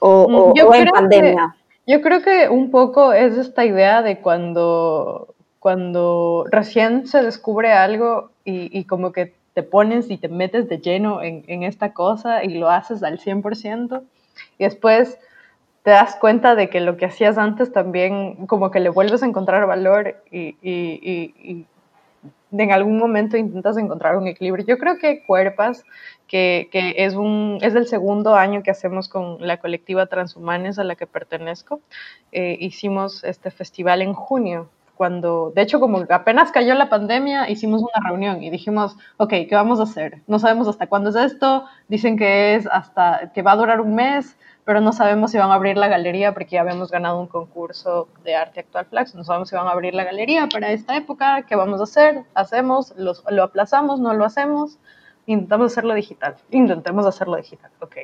O, 0.00 0.24
o, 0.24 0.52
o 0.52 0.74
en 0.74 0.86
pandemia. 0.88 1.54
Que, 1.86 1.92
yo 1.92 2.02
creo 2.02 2.22
que 2.22 2.48
un 2.48 2.70
poco 2.70 3.14
es 3.14 3.38
esta 3.38 3.64
idea 3.64 4.02
de 4.02 4.20
cuando, 4.20 5.34
cuando 5.58 6.44
recién 6.50 7.06
se 7.06 7.22
descubre 7.22 7.72
algo 7.72 8.30
y, 8.44 8.78
y 8.78 8.84
como 8.84 9.12
que 9.12 9.37
te 9.58 9.64
pones 9.64 10.08
y 10.08 10.18
te 10.18 10.28
metes 10.28 10.68
de 10.68 10.78
lleno 10.78 11.20
en, 11.20 11.42
en 11.48 11.64
esta 11.64 11.92
cosa 11.92 12.44
y 12.44 12.58
lo 12.58 12.70
haces 12.70 13.02
al 13.02 13.18
100% 13.18 14.02
y 14.56 14.62
después 14.62 15.18
te 15.82 15.90
das 15.90 16.14
cuenta 16.14 16.54
de 16.54 16.68
que 16.68 16.78
lo 16.78 16.96
que 16.96 17.06
hacías 17.06 17.38
antes 17.38 17.72
también 17.72 18.46
como 18.46 18.70
que 18.70 18.78
le 18.78 18.88
vuelves 18.88 19.24
a 19.24 19.26
encontrar 19.26 19.66
valor 19.66 20.22
y, 20.30 20.54
y, 20.62 21.34
y 21.42 21.66
en 22.52 22.70
algún 22.70 22.98
momento 22.98 23.36
intentas 23.36 23.76
encontrar 23.78 24.16
un 24.16 24.28
equilibrio. 24.28 24.64
Yo 24.64 24.78
creo 24.78 24.96
que 24.96 25.24
Cuerpas, 25.24 25.82
que, 26.28 26.68
que, 26.70 26.94
es, 26.98 27.14
un, 27.14 27.58
es 27.60 27.74
el 27.74 27.88
segundo 27.88 28.36
año 28.36 28.62
que 28.62 28.70
hacemos 28.70 29.08
con 29.08 29.44
la 29.44 29.56
colectiva 29.56 30.06
Transhumanes 30.06 30.78
a 30.78 30.84
la 30.84 30.94
que 30.94 31.08
pertenezco, 31.08 31.80
eh, 32.30 32.56
hicimos 32.60 33.24
este 33.24 33.50
festival 33.50 34.02
en 34.02 34.14
junio. 34.14 34.68
Cuando, 34.98 35.52
de 35.54 35.62
hecho, 35.62 35.78
como 35.78 36.04
apenas 36.10 36.50
cayó 36.50 36.74
la 36.74 36.88
pandemia, 36.88 37.48
hicimos 37.48 37.82
una 37.82 38.04
reunión 38.04 38.42
y 38.42 38.50
dijimos, 38.50 38.96
ok, 39.16 39.30
¿qué 39.48 39.50
vamos 39.52 39.78
a 39.78 39.84
hacer? 39.84 40.22
No 40.26 40.40
sabemos 40.40 40.66
hasta 40.66 40.88
cuándo 40.88 41.10
es 41.10 41.16
esto, 41.16 41.66
dicen 41.86 42.18
que 42.18 42.56
es 42.56 42.66
hasta, 42.66 43.30
que 43.32 43.42
va 43.42 43.52
a 43.52 43.56
durar 43.56 43.80
un 43.80 43.94
mes, 43.94 44.36
pero 44.64 44.80
no 44.80 44.92
sabemos 44.92 45.30
si 45.30 45.38
van 45.38 45.52
a 45.52 45.54
abrir 45.54 45.76
la 45.76 45.86
galería 45.86 46.34
porque 46.34 46.56
ya 46.56 46.62
habíamos 46.62 46.90
ganado 46.90 47.20
un 47.20 47.28
concurso 47.28 48.08
de 48.24 48.34
arte 48.34 48.58
actual 48.58 48.86
Flax, 48.86 49.14
no 49.14 49.22
sabemos 49.22 49.50
si 49.50 49.54
van 49.54 49.68
a 49.68 49.70
abrir 49.70 49.94
la 49.94 50.02
galería 50.02 50.48
para 50.48 50.72
esta 50.72 50.96
época, 50.96 51.42
qué 51.42 51.54
vamos 51.54 51.78
a 51.78 51.84
hacer, 51.84 52.24
hacemos, 52.34 52.92
lo 52.96 53.42
aplazamos, 53.44 54.00
no 54.00 54.14
lo 54.14 54.24
hacemos, 54.24 54.80
intentamos 55.26 55.70
hacerlo 55.70 55.94
digital, 55.94 56.34
intentemos 56.50 57.06
hacerlo 57.06 57.36
digital, 57.36 57.70
ok. 57.80 57.96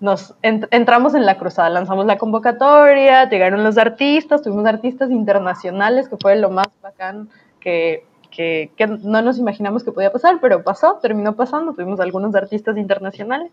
Nos 0.00 0.34
ent 0.42 0.66
entramos 0.70 1.14
en 1.14 1.26
la 1.26 1.38
cruzada, 1.38 1.70
lanzamos 1.70 2.06
la 2.06 2.18
convocatoria, 2.18 3.28
llegaron 3.28 3.64
los 3.64 3.78
artistas, 3.78 4.42
tuvimos 4.42 4.66
artistas 4.66 5.10
internacionales, 5.10 6.08
que 6.08 6.16
fue 6.16 6.36
lo 6.36 6.50
más 6.50 6.68
bacán 6.80 7.28
que, 7.58 8.04
que, 8.30 8.70
que 8.76 8.86
no 8.86 9.22
nos 9.22 9.38
imaginamos 9.38 9.82
que 9.82 9.90
podía 9.90 10.12
pasar, 10.12 10.38
pero 10.40 10.62
pasó, 10.62 10.98
terminó 11.02 11.34
pasando, 11.34 11.72
tuvimos 11.72 11.98
algunos 11.98 12.34
artistas 12.34 12.76
internacionales. 12.76 13.50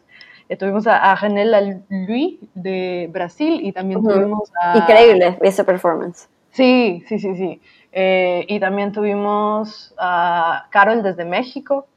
Eh, 0.47 0.58
tuvimos 0.58 0.86
a, 0.86 1.12
a 1.12 1.15
Janela 1.15 1.60
Luis 1.89 2.38
de 2.53 3.10
Brasil 3.12 3.62
y 3.63 3.71
también 3.71 4.01
uh 4.01 4.03
-huh. 4.03 4.13
tuvimos 4.13 4.51
a... 4.62 4.77
Increíble 4.77 5.38
ese 5.41 5.63
performance. 5.63 6.29
Sí, 6.51 7.03
sí, 7.08 7.19
sí, 7.19 7.36
sí. 7.36 7.62
Eh, 7.91 8.45
y 8.47 8.60
también 8.60 8.91
tuvimos 8.91 9.93
a 9.97 10.67
Carol 10.69 11.01
desde 11.01 11.25
México. 11.25 11.88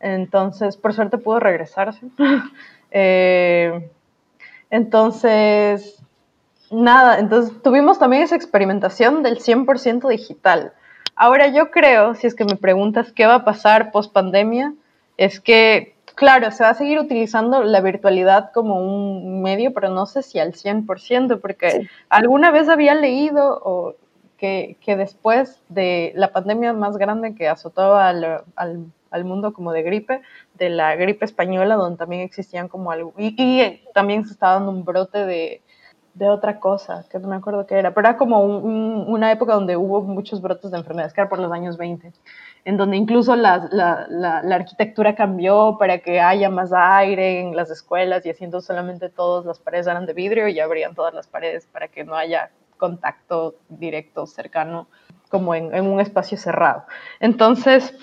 Entonces, 0.00 0.76
por 0.76 0.92
suerte 0.94 1.18
pudo 1.18 1.40
regresarse. 1.40 2.06
eh, 2.90 3.90
entonces, 4.70 6.02
nada, 6.70 7.18
entonces 7.18 7.62
tuvimos 7.62 7.98
también 7.98 8.22
esa 8.22 8.36
experimentación 8.36 9.22
del 9.22 9.38
100% 9.38 10.08
digital. 10.08 10.72
Ahora 11.14 11.48
yo 11.48 11.70
creo, 11.70 12.14
si 12.14 12.26
es 12.26 12.34
que 12.34 12.44
me 12.44 12.56
preguntas 12.56 13.12
qué 13.12 13.26
va 13.26 13.36
a 13.36 13.44
pasar 13.44 13.90
post 13.90 14.12
pandemia, 14.12 14.74
es 15.16 15.40
que 15.40 15.96
claro, 16.16 16.50
se 16.50 16.64
va 16.64 16.70
a 16.70 16.74
seguir 16.74 16.98
utilizando 16.98 17.62
la 17.62 17.80
virtualidad 17.80 18.50
como 18.52 18.80
un 18.80 19.42
medio, 19.42 19.72
pero 19.72 19.90
no 19.90 20.06
sé 20.06 20.22
si 20.22 20.40
al 20.40 20.54
100%, 20.54 21.40
porque 21.40 21.70
sí. 21.70 21.88
alguna 22.08 22.50
vez 22.50 22.68
había 22.68 22.94
leído 22.94 23.60
o 23.62 23.94
que, 24.38 24.76
que, 24.80 24.96
después 24.96 25.60
de 25.68 26.12
la 26.16 26.32
pandemia 26.32 26.72
más 26.72 26.96
grande 26.96 27.34
que 27.34 27.48
azotó 27.48 27.96
al, 27.96 28.42
al, 28.56 28.86
al, 29.10 29.24
mundo 29.24 29.52
como 29.52 29.72
de 29.72 29.82
gripe, 29.82 30.22
de 30.54 30.68
la 30.70 30.96
gripe 30.96 31.24
española, 31.24 31.76
donde 31.76 31.98
también 31.98 32.22
existían 32.22 32.68
como 32.68 32.90
algo, 32.90 33.14
y, 33.18 33.34
y 33.36 33.82
también 33.94 34.24
se 34.26 34.32
estaba 34.32 34.54
dando 34.54 34.70
un 34.70 34.84
brote 34.84 35.24
de, 35.26 35.62
de 36.14 36.28
otra 36.28 36.60
cosa, 36.60 37.04
que 37.10 37.18
no 37.18 37.28
me 37.28 37.36
acuerdo 37.36 37.66
qué 37.66 37.78
era, 37.78 37.92
pero 37.92 38.08
era 38.08 38.16
como 38.16 38.40
un, 38.42 38.64
un, 38.64 39.04
una 39.08 39.32
época 39.32 39.54
donde 39.54 39.76
hubo 39.76 40.02
muchos 40.02 40.40
brotes 40.40 40.70
de 40.70 40.78
enfermedades, 40.78 41.12
que 41.12 41.20
era 41.20 41.28
por 41.28 41.38
los 41.38 41.52
años 41.52 41.76
20 41.76 42.12
en 42.66 42.76
donde 42.76 42.96
incluso 42.96 43.36
la, 43.36 43.68
la, 43.70 44.06
la, 44.10 44.42
la, 44.42 44.56
arquitectura 44.56 45.14
cambió 45.14 45.76
para 45.78 45.98
que 45.98 46.20
haya 46.20 46.50
más 46.50 46.72
aire 46.72 47.40
en 47.40 47.54
las 47.54 47.70
escuelas 47.70 48.26
y 48.26 48.30
haciendo 48.30 48.60
solamente 48.60 49.08
todas 49.08 49.46
las 49.46 49.60
paredes 49.60 49.86
eran 49.86 50.04
de 50.04 50.12
vidrio 50.12 50.48
y 50.48 50.58
abrían 50.58 50.96
todas 50.96 51.14
las 51.14 51.28
paredes 51.28 51.68
para 51.68 51.86
que 51.86 52.02
no 52.02 52.16
haya 52.16 52.50
contacto 52.76 53.54
directo, 53.68 54.26
cercano, 54.26 54.88
como 55.28 55.54
en, 55.54 55.72
en 55.72 55.86
un 55.86 56.00
espacio 56.00 56.36
cerrado. 56.36 56.86
Entonces, 57.20 57.94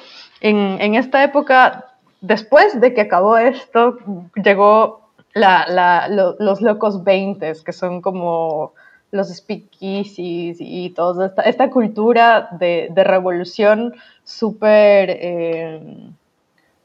en, 0.44 0.96
esta 0.96 1.24
época, 1.24 1.86
después 2.22 2.80
de 2.80 2.94
que 2.94 3.02
acabó 3.02 3.38
esto, 3.38 3.98
llegó 4.36 5.10
lo, 5.34 6.36
los 6.40 6.62
locos 6.62 7.04
20, 7.04 7.54
que 7.66 7.72
son 7.74 8.02
como 8.02 8.74
los 9.12 9.30
speakeasies 9.30 10.58
y 10.60 10.90
toda 10.90 11.34
esta, 11.46 11.70
cultura 11.70 12.50
de, 12.60 12.92
revolución 12.96 13.94
súper 14.24 15.10
eh, 15.12 16.10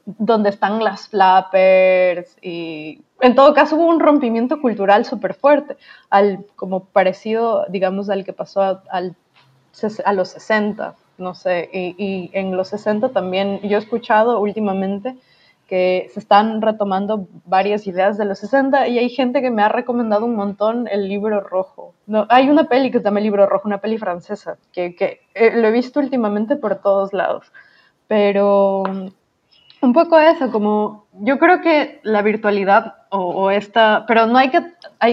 donde 0.05 0.49
están 0.49 0.83
las 0.83 1.07
flappers 1.09 2.37
y 2.41 3.01
en 3.19 3.35
todo 3.35 3.53
caso 3.53 3.75
hubo 3.75 3.87
un 3.87 3.99
rompimiento 3.99 4.61
cultural 4.61 5.05
súper 5.05 5.33
fuerte, 5.33 5.75
al, 6.09 6.45
como 6.55 6.85
parecido, 6.85 7.65
digamos, 7.67 8.09
al 8.09 8.23
que 8.23 8.31
pasó 8.31 8.61
a 8.61 10.13
los 10.13 10.29
60, 10.29 10.95
no 11.19 11.35
sé, 11.35 11.69
y, 11.71 11.95
y, 11.97 12.31
en 12.33 12.55
los 12.55 12.69
60 12.69 13.09
también 13.09 13.59
yo 13.61 13.77
he 13.77 13.81
escuchado 13.81 14.39
últimamente 14.39 15.15
que 15.67 16.09
se 16.11 16.19
están 16.19 16.63
retomando 16.63 17.27
varias 17.45 17.85
ideas 17.85 18.17
de 18.17 18.25
los 18.25 18.39
60 18.39 18.87
y 18.87 18.97
hay 18.97 19.09
gente 19.09 19.41
que 19.41 19.51
me 19.51 19.61
ha 19.61 19.69
recomendado 19.69 20.25
un 20.25 20.35
montón 20.35 20.87
el 20.87 21.07
libro 21.07 21.41
rojo. 21.41 21.93
No, 22.07 22.25
hay 22.29 22.49
una 22.49 22.63
peli 22.63 22.89
que 22.89 22.97
se 22.97 23.03
llama 23.03 23.19
El 23.19 23.25
libro 23.25 23.45
rojo, 23.45 23.67
una 23.67 23.77
peli 23.77 23.99
francesa, 23.99 24.57
que, 24.73 24.95
que 24.95 25.21
eh, 25.35 25.51
lo 25.55 25.67
he 25.67 25.71
visto 25.71 25.99
últimamente 25.99 26.55
por 26.55 26.81
todos 26.81 27.13
lados. 27.13 27.51
Pero 28.07 28.81
un 29.81 29.93
poco 29.93 30.17
eso, 30.19 30.51
como 30.51 31.05
yo 31.13 31.37
creo 31.37 31.61
que 31.61 31.99
la 32.03 32.21
virtualidad 32.21 32.95
o, 33.09 33.49
esta, 33.51 34.05
pero 34.07 34.25
no 34.25 34.37
hay 34.37 34.49
que, 34.49 34.61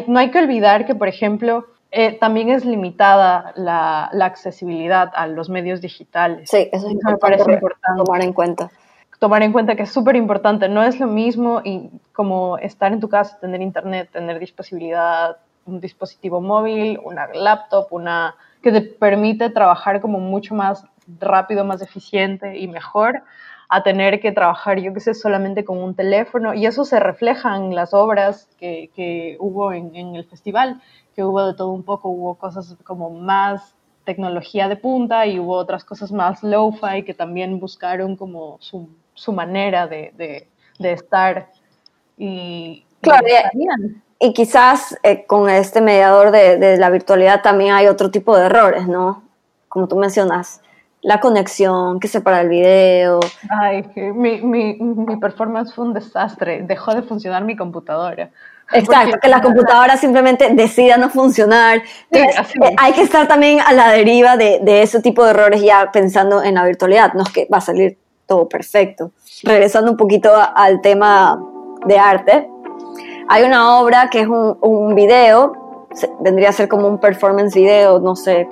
no 0.06 0.18
hay 0.18 0.30
que 0.30 0.38
olvidar 0.38 0.86
que, 0.86 0.94
por 0.94 1.08
ejemplo, 1.08 1.66
eh, 1.98 2.18
también 2.18 2.50
es 2.50 2.66
limitada 2.66 3.54
la, 3.56 4.10
la, 4.12 4.26
accesibilidad 4.26 5.10
a 5.14 5.26
los 5.26 5.48
medios 5.48 5.80
digitales. 5.80 6.50
Sí, 6.50 6.68
eso, 6.70 6.88
me 6.88 7.16
parece 7.16 7.50
importante 7.50 8.04
tomar 8.04 8.20
en 8.20 8.34
cuenta. 8.34 8.70
Tomar 9.18 9.42
en 9.42 9.52
cuenta 9.52 9.76
que 9.76 9.84
es 9.84 9.90
súper 9.90 10.14
importante. 10.14 10.68
No 10.68 10.82
es 10.82 11.00
lo 11.00 11.06
mismo 11.06 11.62
y 11.64 11.88
como 12.12 12.58
estar 12.58 12.92
en 12.92 13.00
tu 13.00 13.08
casa, 13.08 13.38
tener 13.40 13.62
internet, 13.62 14.10
tener 14.12 14.38
disponibilidad, 14.38 15.38
un 15.64 15.80
dispositivo 15.80 16.42
móvil, 16.42 17.00
una 17.02 17.28
laptop, 17.28 17.86
una 17.90 18.34
que 18.62 18.72
te 18.72 18.82
permite 18.82 19.48
trabajar 19.48 20.02
como 20.02 20.20
mucho 20.20 20.54
más 20.54 20.84
rápido, 21.18 21.64
más 21.64 21.80
eficiente 21.80 22.58
y 22.58 22.68
mejor 22.68 23.22
a 23.68 23.82
tener 23.82 24.20
que 24.20 24.32
trabajar, 24.32 24.78
yo 24.78 24.92
qué 24.94 25.00
sé, 25.00 25.14
solamente 25.14 25.64
con 25.64 25.78
un 25.78 25.94
teléfono. 25.94 26.54
Y 26.54 26.66
eso 26.66 26.84
se 26.84 27.00
refleja 27.00 27.56
en 27.56 27.74
las 27.74 27.94
obras 27.94 28.48
que, 28.58 28.90
que 28.94 29.36
hubo 29.40 29.72
en, 29.72 29.94
en, 29.96 30.14
el 30.14 30.24
festival, 30.24 30.80
que 31.14 31.24
hubo 31.24 31.44
de 31.46 31.54
todo 31.54 31.70
un 31.70 31.82
poco, 31.82 32.08
hubo 32.08 32.34
cosas 32.34 32.76
como 32.84 33.10
más 33.10 33.74
tecnología 34.04 34.68
de 34.68 34.76
punta 34.76 35.26
y 35.26 35.40
hubo 35.40 35.54
otras 35.54 35.84
cosas 35.84 36.12
más 36.12 36.42
low-fi 36.44 37.02
que 37.02 37.12
también 37.12 37.58
buscaron 37.58 38.14
como 38.16 38.56
su, 38.60 38.88
su 39.14 39.32
manera 39.32 39.88
de, 39.88 40.12
de, 40.16 40.48
de, 40.78 40.92
estar. 40.92 41.50
Y, 42.16 42.84
claro, 43.00 43.26
y, 43.26 44.28
y 44.28 44.32
quizás 44.32 44.96
eh, 45.02 45.26
con 45.26 45.50
este 45.50 45.80
mediador 45.80 46.30
de, 46.30 46.56
de 46.56 46.76
la 46.76 46.88
virtualidad 46.88 47.42
también 47.42 47.74
hay 47.74 47.88
otro 47.88 48.12
tipo 48.12 48.36
de 48.36 48.46
errores, 48.46 48.86
¿no? 48.86 49.24
Como 49.68 49.88
tú 49.88 49.96
mencionas 49.96 50.62
la 51.02 51.20
conexión, 51.20 52.00
que 52.00 52.08
se 52.08 52.20
para 52.20 52.40
el 52.40 52.48
video. 52.48 53.20
Ay, 53.48 53.84
mi, 54.14 54.40
mi, 54.40 54.74
mi 54.74 55.16
performance 55.16 55.74
fue 55.74 55.84
un 55.84 55.94
desastre. 55.94 56.62
Dejó 56.62 56.94
de 56.94 57.02
funcionar 57.02 57.44
mi 57.44 57.56
computadora. 57.56 58.30
Exacto, 58.72 59.18
que 59.22 59.28
la 59.28 59.40
computadora 59.40 59.96
simplemente 59.96 60.50
decida 60.52 60.96
no 60.96 61.08
funcionar. 61.08 61.82
Eh, 62.10 62.26
hay 62.78 62.92
que 62.92 63.02
estar 63.02 63.28
también 63.28 63.60
a 63.60 63.72
la 63.72 63.90
deriva 63.90 64.36
de, 64.36 64.58
de, 64.60 64.82
ese 64.82 65.00
tipo 65.00 65.24
de 65.24 65.30
errores 65.30 65.62
ya 65.62 65.90
pensando 65.92 66.42
en 66.42 66.54
la 66.54 66.64
virtualidad, 66.64 67.12
no 67.14 67.22
es 67.22 67.30
que 67.30 67.46
va 67.52 67.58
a 67.58 67.60
salir 67.60 67.96
todo 68.26 68.48
perfecto. 68.48 69.12
Regresando 69.44 69.92
un 69.92 69.96
poquito 69.96 70.32
al 70.34 70.80
tema 70.80 71.40
de 71.86 71.98
arte, 71.98 72.48
hay 73.28 73.44
una 73.44 73.78
obra 73.78 74.10
que 74.10 74.22
es 74.22 74.26
un, 74.26 74.58
un 74.60 74.94
video, 74.96 75.52
vendría 76.20 76.48
a 76.48 76.52
ser 76.52 76.68
como 76.68 76.88
un 76.88 76.98
performance 76.98 77.54
video, 77.54 78.00
no 78.00 78.16
sé 78.16 78.48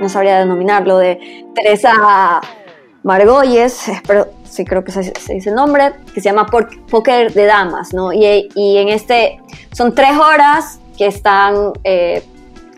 no 0.00 0.08
sabría 0.08 0.38
denominarlo, 0.38 0.98
de 0.98 1.46
Teresa 1.54 2.40
Margolles, 3.02 3.90
pero 4.06 4.28
sí 4.44 4.64
creo 4.64 4.84
que 4.84 4.92
se, 4.92 5.12
dice 5.34 5.50
el 5.50 5.54
nombre, 5.54 5.92
que 6.14 6.20
se 6.20 6.28
llama 6.28 6.46
Póker 6.46 7.32
de 7.32 7.46
Damas, 7.46 7.92
¿no? 7.92 8.12
Y, 8.12 8.48
y, 8.54 8.78
en 8.78 8.88
este 8.88 9.40
son 9.72 9.94
tres 9.94 10.16
horas 10.16 10.78
que 10.96 11.06
están, 11.06 11.72
eh, 11.84 12.22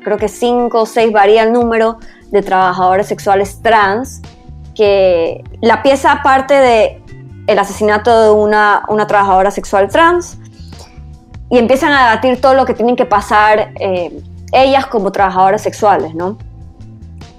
creo 0.03 0.17
que 0.17 0.29
cinco 0.29 0.83
o 0.83 0.87
seis 0.87 1.13
varía 1.13 1.43
el 1.43 1.53
número 1.53 1.99
de 2.31 2.43
trabajadores 2.43 3.07
sexuales 3.07 3.61
trans, 3.63 4.23
que 4.75 5.43
la 5.61 5.83
pieza 5.83 6.21
parte 6.23 6.55
de 6.55 7.03
el 7.47 7.59
asesinato 7.59 8.23
de 8.23 8.31
una, 8.31 8.85
una 8.89 9.07
trabajadora 9.07 9.51
sexual 9.51 9.89
trans 9.89 10.39
y 11.51 11.59
empiezan 11.59 11.93
a 11.93 12.09
debatir 12.09 12.41
todo 12.41 12.55
lo 12.55 12.65
que 12.65 12.75
tienen 12.75 12.97
que 12.97 13.05
pasar 13.05 13.73
eh, 13.79 14.23
ellas 14.53 14.87
como 14.87 15.13
trabajadoras 15.13 15.63
sexuales, 15.63 16.15
¿no? 16.15 16.39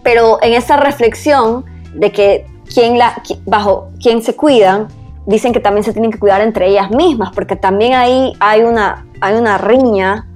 Pero 0.05 0.37
en 0.43 0.53
esa 0.53 0.77
reflexión 0.77 1.65
de 1.95 2.11
que 2.11 2.45
quien 2.71 2.99
la, 2.99 3.21
bajo 3.45 3.89
quién 3.99 4.21
se 4.21 4.35
cuidan, 4.35 4.87
dicen 5.25 5.51
que 5.51 5.59
también 5.59 5.83
se 5.83 5.93
tienen 5.93 6.11
que 6.11 6.19
cuidar 6.19 6.41
entre 6.41 6.67
ellas 6.67 6.91
mismas, 6.91 7.31
porque 7.33 7.55
también 7.55 7.95
ahí 7.95 8.33
hay 8.39 8.61
una, 8.61 9.07
hay 9.19 9.35
una 9.35 9.57
riña 9.57 10.27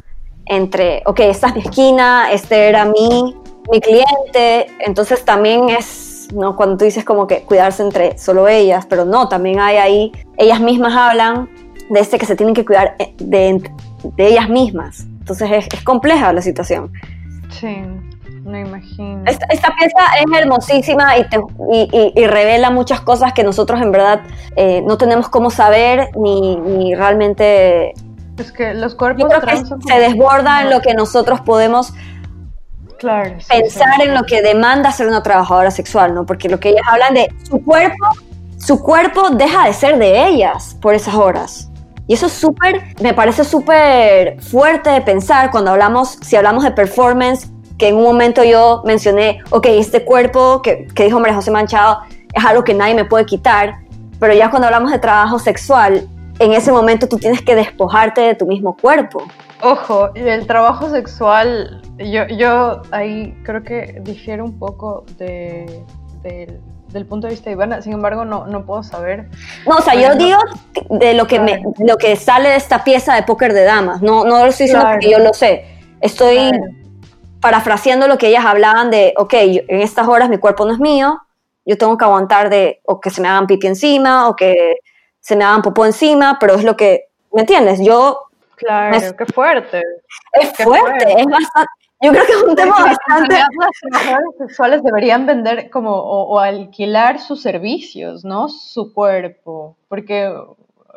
entre, 0.47 1.03
ok, 1.05 1.19
esta 1.19 1.49
es 1.49 1.55
mi 1.55 1.61
esquina, 1.61 2.31
este 2.31 2.67
era 2.67 2.85
mi, 2.85 3.35
mi 3.71 3.79
cliente, 3.79 4.71
entonces 4.79 5.23
también 5.23 5.69
es, 5.69 6.29
¿no? 6.33 6.55
Cuando 6.55 6.77
tú 6.77 6.85
dices 6.85 7.05
como 7.05 7.27
que 7.27 7.43
cuidarse 7.43 7.83
entre 7.83 8.17
solo 8.17 8.47
ellas, 8.47 8.87
pero 8.89 9.05
no, 9.05 9.29
también 9.29 9.59
hay 9.59 9.77
ahí, 9.77 10.11
ellas 10.37 10.59
mismas 10.59 10.95
hablan 10.95 11.47
de 11.91 11.99
este 11.99 12.17
que 12.17 12.25
se 12.25 12.35
tienen 12.35 12.55
que 12.55 12.65
cuidar 12.65 12.95
eh, 12.97 13.13
de, 13.19 13.71
de 14.15 14.27
ellas 14.27 14.49
mismas, 14.49 15.01
entonces 15.19 15.51
es, 15.51 15.67
es 15.71 15.83
compleja 15.83 16.33
la 16.33 16.41
situación. 16.41 16.91
Sí. 17.51 17.77
No 18.49 18.57
imagino. 18.57 19.23
Esta, 19.27 19.45
pieza 19.47 19.99
es 20.19 20.41
hermosísima 20.41 21.17
y, 21.17 22.13
y, 22.15 22.25
revela 22.25 22.71
muchas 22.71 22.99
cosas 22.99 23.31
que 23.33 23.43
nosotros 23.43 23.79
en 23.79 23.91
verdad 23.91 24.21
eh, 24.55 24.81
no 24.87 24.97
tenemos 24.97 25.29
cómo 25.29 25.51
saber 25.51 26.09
ni, 26.15 26.95
realmente... 26.95 27.93
Es 28.39 28.51
que 28.51 28.73
los 28.73 28.95
cuerpos 28.95 29.29
trans 29.41 29.69
se 29.85 29.99
desborda 29.99 30.63
en 30.63 30.71
lo 30.71 30.81
que 30.81 30.95
nosotros 30.95 31.41
podemos 31.41 31.93
claro, 32.97 33.35
pensar 33.47 34.01
en 34.01 34.15
lo 34.15 34.23
que 34.23 34.41
demanda 34.41 34.91
ser 34.91 35.07
una 35.07 35.21
trabajadora 35.21 35.69
sexual, 35.69 36.15
¿no? 36.15 36.25
Porque 36.25 36.49
lo 36.49 36.59
que 36.59 36.69
ellas 36.69 36.83
hablan 36.89 37.13
de 37.13 37.27
su 37.43 37.63
cuerpo, 37.63 38.07
su 38.57 38.81
cuerpo 38.81 39.29
deja 39.29 39.67
de 39.67 39.73
ser 39.73 39.99
de 39.99 40.27
ellas 40.27 40.75
por 40.81 40.95
esas 40.95 41.13
horas. 41.13 41.69
Y 42.07 42.13
eso 42.13 42.25
es 42.25 42.33
súper, 42.33 42.95
me 43.01 43.13
parece 43.13 43.43
súper 43.43 44.41
fuerte 44.41 44.89
de 44.89 45.01
pensar 45.01 45.51
cuando 45.51 45.69
hablamos, 45.69 46.17
si 46.21 46.35
hablamos 46.35 46.63
de 46.63 46.71
performance 46.71 47.47
que 47.79 47.87
en 47.87 47.95
un 47.95 48.03
momento 48.03 48.43
yo 48.43 48.83
mencioné, 48.85 49.41
ok, 49.49 49.65
este 49.69 50.03
cuerpo 50.03 50.61
que, 50.61 50.85
que 50.93 51.05
dijo 51.05 51.19
María 51.19 51.35
José 51.35 51.49
Manchado 51.49 52.01
es 52.33 52.45
algo 52.45 52.63
que 52.63 52.75
nadie 52.75 52.93
me 52.93 53.05
puede 53.05 53.25
quitar, 53.25 53.79
pero 54.19 54.33
ya 54.33 54.51
cuando 54.51 54.67
hablamos 54.67 54.91
de 54.91 54.99
trabajo 54.99 55.39
sexual, 55.39 56.07
en 56.39 56.53
ese 56.53 56.71
momento 56.71 57.07
tú 57.07 57.17
tienes 57.17 57.41
que 57.41 57.55
despojarte 57.55 58.21
de 58.21 58.35
tu 58.35 58.45
mismo 58.45 58.75
cuerpo. 58.77 59.23
Ojo, 59.61 60.13
el 60.13 60.45
trabajo 60.45 60.89
sexual, 60.89 61.81
yo, 61.97 62.27
yo 62.27 62.81
ahí 62.91 63.37
creo 63.43 63.63
que 63.63 63.99
difiere 64.01 64.41
un 64.41 64.59
poco 64.59 65.05
de, 65.17 65.83
del 66.23 67.05
punto 67.05 67.27
de 67.27 67.31
vista 67.31 67.49
de 67.49 67.55
Ivana, 67.55 67.81
sin 67.81 67.93
embargo 67.93 68.25
no, 68.25 68.45
no 68.45 68.65
puedo 68.65 68.83
saber. 68.83 69.29
No, 69.65 69.77
o 69.77 69.81
sea, 69.81 69.95
yo 69.95 70.15
digo 70.15 70.37
de 70.89 71.13
lo 71.13 71.27
que, 71.27 71.39
me, 71.39 71.63
lo 71.79 71.97
que 71.97 72.15
sale 72.17 72.49
de 72.49 72.55
esta 72.57 72.83
pieza 72.83 73.15
de 73.15 73.23
póker 73.23 73.53
de 73.53 73.63
damas, 73.63 74.01
no, 74.01 74.25
no 74.25 74.39
lo 74.39 74.47
estoy 74.47 74.65
diciendo 74.65 74.87
porque 74.91 75.11
yo 75.11 75.19
lo 75.19 75.33
sé, 75.33 75.65
estoy 76.01 76.51
parafraseando 77.41 78.07
lo 78.07 78.17
que 78.17 78.27
ellas 78.27 78.45
hablaban 78.45 78.91
de, 78.91 79.13
ok, 79.17 79.33
en 79.33 79.81
estas 79.81 80.07
horas 80.07 80.29
mi 80.29 80.37
cuerpo 80.37 80.65
no 80.65 80.73
es 80.73 80.79
mío, 80.79 81.19
yo 81.65 81.77
tengo 81.77 81.97
que 81.97 82.05
aguantar 82.05 82.49
de 82.49 82.81
o 82.85 82.99
que 82.99 83.09
se 83.09 83.21
me 83.21 83.27
hagan 83.27 83.47
pipi 83.47 83.67
encima 83.67 84.27
o 84.27 84.35
que 84.35 84.77
se 85.19 85.35
me 85.35 85.43
hagan 85.43 85.61
popó 85.61 85.85
encima, 85.85 86.37
pero 86.39 86.55
es 86.55 86.63
lo 86.63 86.75
que, 86.75 87.09
¿me 87.31 87.41
entiendes? 87.41 87.79
Yo... 87.81 88.21
Claro, 88.55 89.15
qué 89.15 89.25
fuerte. 89.27 89.83
Es 90.33 90.51
fuerte, 90.53 91.13
es 91.17 91.25
bastante... 91.25 91.71
Yo 92.01 92.11
creo 92.11 92.25
que 92.25 92.31
es 92.31 92.43
un 92.43 92.55
tema 92.55 92.71
bastante... 92.71 93.35
Las 93.35 93.71
trabajadoras 93.81 94.35
sexuales 94.37 94.83
deberían 94.83 95.25
vender 95.25 95.69
como 95.69 95.91
o, 95.91 96.39
alquilar 96.39 97.19
sus 97.19 97.41
servicios, 97.41 98.23
¿no? 98.23 98.47
Su 98.49 98.93
cuerpo, 98.93 99.77
porque 99.89 100.33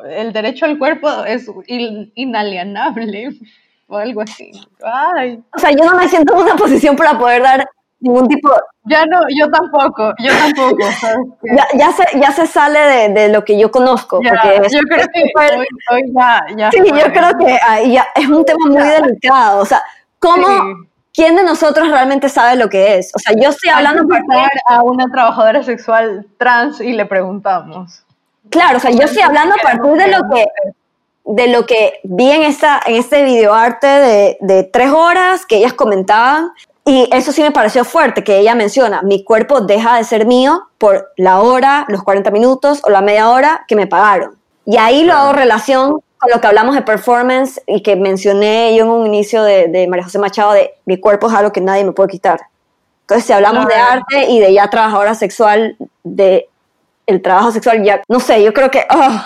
el 0.09 0.33
derecho 0.33 0.65
al 0.65 0.77
cuerpo 0.77 1.09
es 1.25 1.49
inalienable 1.67 3.37
o 3.93 3.97
algo 3.97 4.21
así. 4.21 4.51
Ay. 4.83 5.41
O 5.55 5.59
sea, 5.59 5.71
yo 5.71 5.85
no 5.85 5.95
me 5.95 6.07
siento 6.07 6.33
en 6.33 6.41
una 6.41 6.55
posición 6.55 6.95
para 6.95 7.17
poder 7.17 7.43
dar 7.43 7.67
ningún 7.99 8.27
tipo... 8.27 8.49
Ya 8.85 9.05
no, 9.05 9.21
yo 9.37 9.49
tampoco, 9.49 10.13
yo 10.19 10.31
tampoco. 10.37 10.83
ya, 11.43 11.65
ya, 11.73 11.91
se, 11.91 12.19
ya 12.19 12.31
se 12.31 12.47
sale 12.47 12.79
de, 12.79 13.09
de 13.09 13.29
lo 13.29 13.45
que 13.45 13.57
yo 13.57 13.71
conozco. 13.71 14.17
porque 14.17 14.61
yo 14.69 14.79
creo 14.81 15.07
que 15.13 15.23
hoy, 15.91 16.11
ya, 16.13 16.43
ya... 16.57 16.71
Sí, 16.71 16.79
yo 16.85 17.13
creo 17.13 17.37
que 17.37 17.57
ahí 17.65 17.93
ya, 17.93 18.07
es 18.15 18.27
un 18.27 18.43
tema 18.43 18.65
muy 18.67 18.83
delicado. 18.83 19.61
O 19.61 19.65
sea, 19.65 19.81
¿cómo... 20.19 20.47
¿Quién 21.15 21.35
de 21.35 21.43
nosotros 21.43 21.89
realmente 21.89 22.27
sabe 22.27 22.55
lo 22.55 22.69
que 22.69 22.97
es? 22.97 23.11
O 23.15 23.19
sea, 23.19 23.35
yo 23.39 23.49
estoy 23.49 23.69
hablando 23.69 24.07
para 24.07 24.49
a 24.65 24.81
una 24.81 25.05
trabajadora 25.11 25.61
sexual 25.61 26.25
trans 26.39 26.81
y 26.81 26.93
le 26.93 27.05
preguntamos. 27.05 28.03
Claro, 28.49 28.77
o 28.77 28.79
sea, 28.79 28.89
yo 28.89 29.03
estoy 29.03 29.21
hablando 29.21 29.53
a 29.53 29.61
partir 29.61 29.91
de 29.91 30.07
lo 30.07 30.23
que 30.33 30.47
de 31.25 31.47
lo 31.47 31.65
que 31.65 31.99
vi 32.03 32.31
en, 32.31 32.43
esta, 32.43 32.81
en 32.85 32.95
este 32.95 33.23
videoarte 33.23 33.87
de, 33.87 34.37
de 34.41 34.63
tres 34.63 34.91
horas 34.91 35.45
que 35.45 35.57
ellas 35.57 35.73
comentaban. 35.73 36.51
Y 36.85 37.07
eso 37.13 37.31
sí 37.31 37.41
me 37.41 37.51
pareció 37.51 37.85
fuerte, 37.85 38.25
que 38.25 38.39
ella 38.39 38.55
menciona, 38.55 39.01
mi 39.03 39.23
cuerpo 39.23 39.61
deja 39.61 39.95
de 39.95 40.03
ser 40.03 40.25
mío 40.25 40.67
por 40.77 41.13
la 41.15 41.39
hora, 41.39 41.85
los 41.87 42.03
40 42.03 42.29
minutos 42.31 42.81
o 42.83 42.89
la 42.89 43.01
media 43.01 43.29
hora 43.29 43.63
que 43.69 43.77
me 43.77 43.87
pagaron. 43.87 44.37
Y 44.65 44.77
ahí 44.77 45.05
lo 45.05 45.13
hago 45.13 45.31
relación 45.31 45.91
con 46.17 46.31
lo 46.31 46.41
que 46.41 46.47
hablamos 46.47 46.75
de 46.75 46.81
performance 46.81 47.61
y 47.67 47.83
que 47.83 47.95
mencioné 47.95 48.75
yo 48.75 48.83
en 48.83 48.89
un 48.89 49.07
inicio 49.07 49.43
de, 49.43 49.67
de 49.67 49.87
María 49.87 50.03
José 50.03 50.19
Machado, 50.19 50.53
de 50.53 50.73
mi 50.85 50.97
cuerpo 50.97 51.27
es 51.27 51.33
algo 51.33 51.51
que 51.51 51.61
nadie 51.61 51.85
me 51.85 51.93
puede 51.93 52.09
quitar. 52.09 52.41
Entonces, 53.01 53.25
si 53.25 53.33
hablamos 53.33 53.67
de 53.67 53.75
arte 53.75 54.29
y 54.29 54.39
de 54.39 54.53
ya 54.53 54.69
trabajadora 54.69 55.15
sexual, 55.15 55.75
de 56.03 56.47
el 57.05 57.21
trabajo 57.21 57.51
sexual, 57.51 57.83
ya, 57.83 58.01
no 58.07 58.19
sé, 58.19 58.43
yo 58.43 58.53
creo 58.53 58.71
que... 58.71 58.85
Ah, 58.89 59.23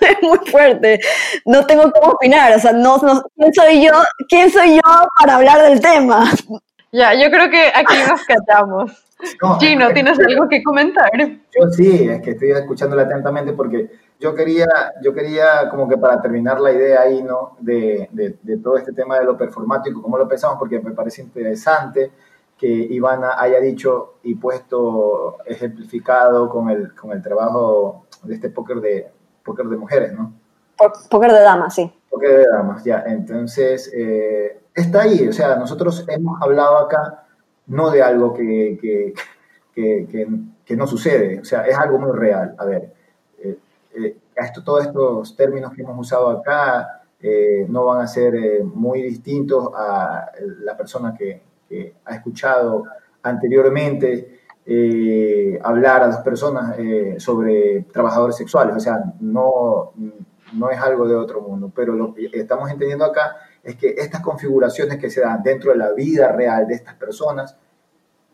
es 0.00 0.22
muy 0.22 0.38
fuerte. 0.50 1.00
No 1.44 1.66
tengo 1.66 1.90
cómo 1.90 2.12
opinar. 2.12 2.54
O 2.54 2.58
sea, 2.58 2.72
no, 2.72 2.98
no, 2.98 3.22
¿quién 3.36 3.54
soy 3.54 3.84
yo? 3.84 3.92
¿Quién 4.28 4.50
soy 4.50 4.76
yo 4.76 5.08
para 5.18 5.36
hablar 5.36 5.62
del 5.62 5.80
tema? 5.80 6.30
Ya, 6.90 7.12
yo 7.12 7.30
creo 7.30 7.50
que 7.50 7.66
aquí 7.74 7.94
nos 8.08 8.24
cachamos. 8.24 9.04
No, 9.42 9.58
Gino, 9.58 9.90
¿tienes 9.92 10.16
algo 10.20 10.48
que 10.48 10.62
comentar? 10.62 11.10
Yo 11.18 11.68
sí, 11.72 12.08
es 12.08 12.22
que 12.22 12.30
estoy 12.30 12.52
escuchándole 12.52 13.02
atentamente 13.02 13.52
porque 13.52 13.90
yo 14.20 14.32
quería, 14.32 14.68
yo 15.02 15.12
quería 15.12 15.68
como 15.70 15.88
que 15.88 15.98
para 15.98 16.22
terminar 16.22 16.60
la 16.60 16.70
idea 16.70 17.00
ahí, 17.00 17.20
¿no? 17.24 17.56
De, 17.58 18.08
de, 18.12 18.36
de 18.40 18.56
todo 18.58 18.78
este 18.78 18.92
tema 18.92 19.18
de 19.18 19.24
lo 19.24 19.36
performático, 19.36 20.00
cómo 20.00 20.16
lo 20.16 20.28
pensamos, 20.28 20.56
porque 20.56 20.78
me 20.78 20.92
parece 20.92 21.20
interesante 21.20 22.12
que 22.58 22.66
Ivana 22.66 23.40
haya 23.40 23.60
dicho 23.60 24.14
y 24.22 24.34
puesto 24.34 25.38
ejemplificado 25.46 26.48
con 26.48 26.70
el, 26.70 26.94
con 26.94 27.12
el 27.12 27.22
trabajo 27.22 28.06
de 28.24 28.34
este 28.34 28.50
póker 28.50 28.80
de, 28.80 29.10
póker 29.44 29.66
de 29.66 29.76
mujeres, 29.76 30.12
¿no? 30.12 30.32
Póker 31.08 31.32
de 31.32 31.40
damas, 31.40 31.74
sí. 31.74 31.90
Póker 32.10 32.38
de 32.38 32.46
damas, 32.48 32.84
ya. 32.84 33.04
Entonces, 33.06 33.90
eh, 33.94 34.60
está 34.74 35.02
ahí, 35.02 35.28
o 35.28 35.32
sea, 35.32 35.56
nosotros 35.56 36.04
hemos 36.08 36.40
hablado 36.42 36.78
acá 36.78 37.24
no 37.66 37.90
de 37.90 38.02
algo 38.02 38.34
que, 38.34 38.78
que, 38.80 39.14
que, 39.74 40.28
que, 40.64 40.76
no 40.76 40.86
sucede, 40.86 41.40
o 41.40 41.44
sea, 41.44 41.66
es 41.66 41.76
algo 41.76 41.98
muy 41.98 42.12
real. 42.12 42.54
A 42.58 42.64
ver, 42.64 42.92
eh, 43.38 43.58
eh, 43.94 44.16
esto, 44.34 44.62
todos 44.64 44.86
estos 44.86 45.36
términos 45.36 45.72
que 45.74 45.82
hemos 45.82 45.98
usado 45.98 46.30
acá 46.30 46.98
eh, 47.20 47.66
no 47.68 47.84
van 47.86 48.00
a 48.00 48.06
ser 48.06 48.34
eh, 48.36 48.62
muy 48.62 49.02
distintos 49.02 49.70
a 49.74 50.30
la 50.60 50.76
persona 50.76 51.14
que, 51.16 51.42
que 51.68 51.94
ha 52.04 52.14
escuchado 52.14 52.84
anteriormente 53.22 54.40
eh, 54.64 55.58
hablar 55.62 56.02
a 56.02 56.08
las 56.08 56.18
personas 56.18 56.78
eh, 56.78 57.16
sobre 57.18 57.84
trabajadores 57.92 58.36
sexuales. 58.36 58.76
O 58.76 58.80
sea, 58.80 59.02
no, 59.20 59.92
no 60.52 60.70
es 60.70 60.78
algo 60.78 61.08
de 61.08 61.14
otro 61.14 61.40
mundo, 61.40 61.72
pero 61.74 61.94
lo 61.94 62.14
que 62.14 62.28
estamos 62.32 62.70
entendiendo 62.70 63.04
acá 63.04 63.36
es 63.62 63.76
que 63.76 63.94
estas 63.96 64.20
configuraciones 64.20 64.98
que 64.98 65.10
se 65.10 65.20
dan 65.20 65.42
dentro 65.42 65.72
de 65.72 65.78
la 65.78 65.92
vida 65.92 66.32
real 66.32 66.66
de 66.66 66.74
estas 66.74 66.94
personas 66.94 67.56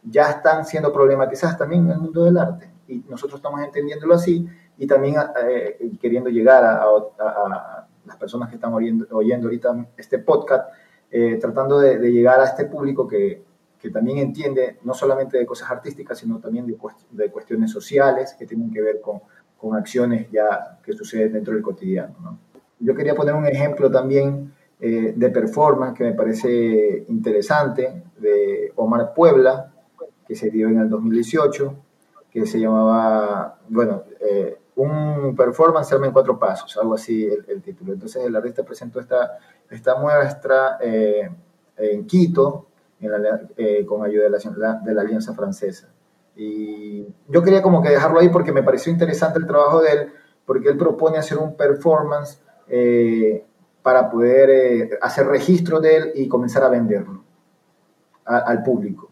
ya 0.03 0.31
están 0.31 0.65
siendo 0.65 0.93
problematizadas 0.93 1.57
también 1.57 1.85
en 1.85 1.93
el 1.93 1.99
mundo 1.99 2.25
del 2.25 2.37
arte. 2.37 2.71
Y 2.89 2.99
nosotros 3.09 3.39
estamos 3.39 3.63
entendiéndolo 3.63 4.15
así 4.15 4.47
y 4.77 4.87
también 4.87 5.17
eh, 5.49 5.93
queriendo 6.01 6.31
llegar 6.31 6.65
a, 6.65 6.83
a, 6.83 6.89
a, 7.19 7.89
las 8.05 8.17
personas 8.17 8.51
que 8.51 8.57
están 8.57 8.75
oyendo, 8.75 9.07
oyendo 9.13 9.47
ahorita 9.47 9.87
este 9.97 10.19
podcast 10.19 10.69
eh, 11.11 11.39
tratando 11.41 11.79
de, 11.79 11.99
llegar 12.11 12.41
a 12.41 12.45
este 12.45 12.65
público 12.67 13.07
que, 13.07 13.43
que, 13.79 13.91
también 13.91 14.19
entiende 14.19 14.79
no 14.83 14.95
solamente 14.95 15.39
de 15.39 15.47
cosas 15.47 15.71
artísticas, 15.71 16.19
sino 16.19 16.39
también 16.39 16.67
de 16.67 17.31
cuestiones 17.31 17.71
sociales 17.71 18.35
que 18.39 18.47
tienen 18.47 18.73
que 18.73 18.81
ver 18.81 19.01
con, 19.01 19.21
con, 19.59 19.77
acciones 19.77 20.31
ya 20.31 20.79
que 20.83 20.93
suceden 20.93 21.33
dentro 21.35 21.55
del 21.55 21.63
cotidiano. 21.63 22.15
¿no? 22.21 22.39
Yo 22.81 22.95
quería 22.95 23.15
poner 23.15 23.35
un 23.35 23.47
ejemplo 23.47 23.91
también 23.91 24.53
eh, 24.81 25.15
de 25.17 25.31
performance 25.31 25.97
que 25.97 26.05
me 26.05 26.13
parece 26.13 27.05
interesante, 27.09 28.03
de 28.19 28.73
Omar 28.77 29.15
Puebla, 29.15 29.73
que 30.27 30.35
se 30.35 30.51
dio 30.51 30.69
en 30.69 30.79
el 30.79 30.91
2018, 30.91 31.77
que 32.31 32.45
se 32.45 32.59
llamaba, 32.59 33.59
bueno, 33.69 34.03
eh, 34.21 34.59
un 34.77 35.35
performance 35.37 35.93
arma 35.93 36.07
en 36.07 36.13
cuatro 36.13 36.39
pasos, 36.39 36.77
algo 36.77 36.95
así 36.95 37.25
el, 37.25 37.45
el 37.49 37.63
título. 37.63 37.93
Entonces 37.93 38.25
el 38.25 38.35
artista 38.35 38.65
presentó 38.65 39.01
esta, 39.01 39.39
esta 39.71 39.97
muestra 39.97 40.79
eh, 40.81 41.31
en 41.77 42.07
Quito 42.07 42.67
en 43.01 43.23
la, 43.23 43.41
eh, 43.57 43.85
con 43.87 44.05
ayuda 44.05 44.25
de 44.25 44.31
la, 44.31 44.81
de 44.83 44.95
la, 44.95 45.03
Alianza 45.03 45.35
Francesa. 45.35 45.89
Y 46.37 47.07
yo 47.29 47.43
quería 47.43 47.63
como 47.63 47.83
que 47.83 47.91
dejarlo 47.91 48.21
ahí 48.21 48.29
porque 48.29 48.53
me 48.53 48.63
pareció 48.63 48.93
interesante 48.93 49.39
el 49.39 49.47
trabajo 49.47 49.83
de 49.83 49.93
él, 49.93 50.13
porque 50.45 50.69
él 50.69 50.77
propone 50.77 51.19
hacer 51.19 51.39
un 51.39 51.57
performance 51.57 52.41
eh, 52.69 53.45
para 53.83 54.11
poder 54.11 54.51
eh, 54.51 54.91
hacer 55.01 55.27
registro 55.27 55.81
de 55.81 55.97
él 55.97 56.13
y 56.15 56.29
comenzar 56.29 56.65
a 56.65 56.69
venderlo 56.69 57.23
a, 58.25 58.39
al 58.39 58.63
público. 58.63 59.11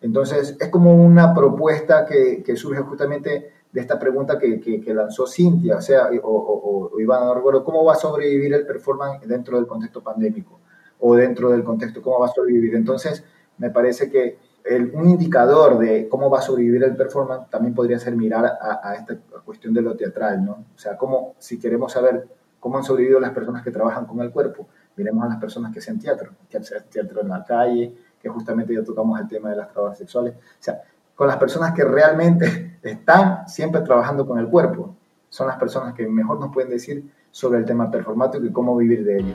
Entonces 0.00 0.56
es 0.58 0.68
como 0.68 0.94
una 0.96 1.34
propuesta 1.34 2.06
que, 2.06 2.42
que 2.42 2.56
surge 2.56 2.80
justamente 2.80 3.52
de 3.72 3.80
esta 3.80 3.98
pregunta 3.98 4.38
que, 4.38 4.60
que, 4.60 4.80
que, 4.80 4.94
lanzó 4.94 5.26
Cintia, 5.26 5.76
o 5.76 5.80
sea, 5.80 6.10
o, 6.22 6.28
o, 6.28 6.90
o 6.94 7.00
Iván, 7.00 7.24
no 7.24 7.34
recuerdo, 7.34 7.64
¿cómo 7.64 7.84
va 7.84 7.94
a 7.94 7.96
sobrevivir 7.96 8.52
el 8.52 8.66
performance 8.66 9.26
dentro 9.26 9.56
del 9.56 9.66
contexto 9.66 10.02
pandémico? 10.02 10.60
O 11.00 11.16
dentro 11.16 11.50
del 11.50 11.64
contexto, 11.64 12.02
¿cómo 12.02 12.20
va 12.20 12.26
a 12.26 12.32
sobrevivir? 12.32 12.74
Entonces, 12.74 13.24
me 13.58 13.70
parece 13.70 14.10
que 14.10 14.38
el, 14.64 14.92
un 14.94 15.08
indicador 15.08 15.78
de 15.78 16.08
cómo 16.08 16.30
va 16.30 16.38
a 16.38 16.42
sobrevivir 16.42 16.84
el 16.84 16.94
performance 16.94 17.48
también 17.50 17.74
podría 17.74 17.98
ser 17.98 18.14
mirar 18.14 18.44
a, 18.44 18.80
a 18.82 18.94
esta 18.94 19.16
cuestión 19.44 19.74
de 19.74 19.82
lo 19.82 19.96
teatral, 19.96 20.44
¿no? 20.44 20.52
O 20.74 20.78
sea, 20.78 20.96
cómo, 20.96 21.34
si 21.38 21.58
queremos 21.58 21.92
saber 21.92 22.28
cómo 22.60 22.76
han 22.76 22.84
sobrevivido 22.84 23.18
las 23.18 23.32
personas 23.32 23.62
que 23.64 23.70
trabajan 23.70 24.06
con 24.06 24.20
el 24.20 24.30
cuerpo, 24.30 24.68
miremos 24.96 25.24
a 25.24 25.28
las 25.28 25.38
personas 25.38 25.72
que 25.72 25.80
hacen 25.80 25.98
teatro, 25.98 26.30
que 26.48 26.58
hacen 26.58 26.84
teatro 26.90 27.22
en 27.22 27.28
la 27.28 27.44
calle, 27.44 27.92
que 28.20 28.28
justamente 28.28 28.74
ya 28.74 28.84
tocamos 28.84 29.18
el 29.18 29.26
tema 29.26 29.50
de 29.50 29.56
las 29.56 29.72
trabajas 29.72 29.98
sexuales. 29.98 30.34
O 30.34 30.62
sea, 30.62 30.80
con 31.22 31.28
las 31.28 31.36
personas 31.36 31.72
que 31.72 31.84
realmente 31.84 32.78
están 32.82 33.46
siempre 33.46 33.80
trabajando 33.82 34.26
con 34.26 34.40
el 34.40 34.48
cuerpo. 34.48 34.96
Son 35.28 35.46
las 35.46 35.56
personas 35.56 35.94
que 35.94 36.04
mejor 36.08 36.40
nos 36.40 36.52
pueden 36.52 36.68
decir 36.68 37.04
sobre 37.30 37.60
el 37.60 37.64
tema 37.64 37.88
performático 37.92 38.44
y 38.44 38.50
cómo 38.50 38.76
vivir 38.76 39.04
de 39.04 39.18
ello. 39.18 39.34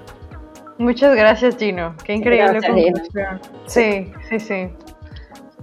Muchas 0.80 1.15
gracias, 1.15 1.56
Gino. 1.56 1.95
Qué 2.04 2.15
increíble 2.15 2.60
conclusión. 2.60 3.39
Sí, 3.67 4.12
sí, 4.28 4.38
sí. 4.38 4.69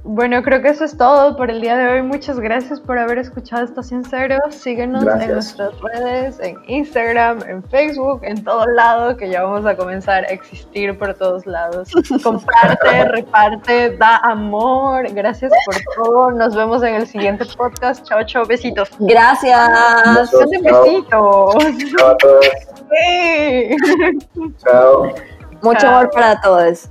Bueno, 0.06 0.42
creo 0.42 0.60
que 0.60 0.68
eso 0.68 0.84
es 0.84 0.98
todo 0.98 1.34
por 1.34 1.50
el 1.50 1.62
día 1.62 1.78
de 1.78 1.88
hoy. 1.88 2.02
Muchas 2.02 2.38
gracias 2.38 2.78
por 2.78 2.98
haber 2.98 3.16
escuchado 3.16 3.64
Estación 3.64 4.04
Cero. 4.04 4.36
Síguenos 4.50 5.02
gracias. 5.02 5.24
en 5.26 5.32
nuestras 5.32 5.80
redes, 5.80 6.40
en 6.40 6.58
Instagram, 6.66 7.42
en 7.48 7.64
Facebook, 7.64 8.20
en 8.22 8.44
todo 8.44 8.66
lado, 8.66 9.16
que 9.16 9.30
ya 9.30 9.42
vamos 9.42 9.64
a 9.64 9.74
comenzar 9.74 10.24
a 10.24 10.26
existir 10.26 10.98
por 10.98 11.14
todos 11.14 11.46
lados. 11.46 11.88
Comparte, 12.22 13.04
reparte, 13.06 13.96
da 13.96 14.18
amor. 14.18 15.10
Gracias 15.14 15.50
por 15.64 16.04
todo. 16.04 16.30
Nos 16.32 16.54
vemos 16.54 16.82
en 16.82 16.96
el 16.96 17.06
siguiente 17.06 17.46
podcast. 17.56 18.04
Chao, 18.06 18.22
chao. 18.24 18.44
Besitos. 18.44 18.90
Gracias. 18.98 19.70
Besos, 20.16 20.50
besitos. 20.50 21.08
Chao 21.08 22.08
a 22.10 22.16
todos. 22.18 22.46
Sí. 22.90 23.76
Chao. 24.62 25.14
Mucho 25.62 25.80
Chao. 25.80 25.96
amor 25.96 26.10
para 26.10 26.38
todos. 26.42 26.90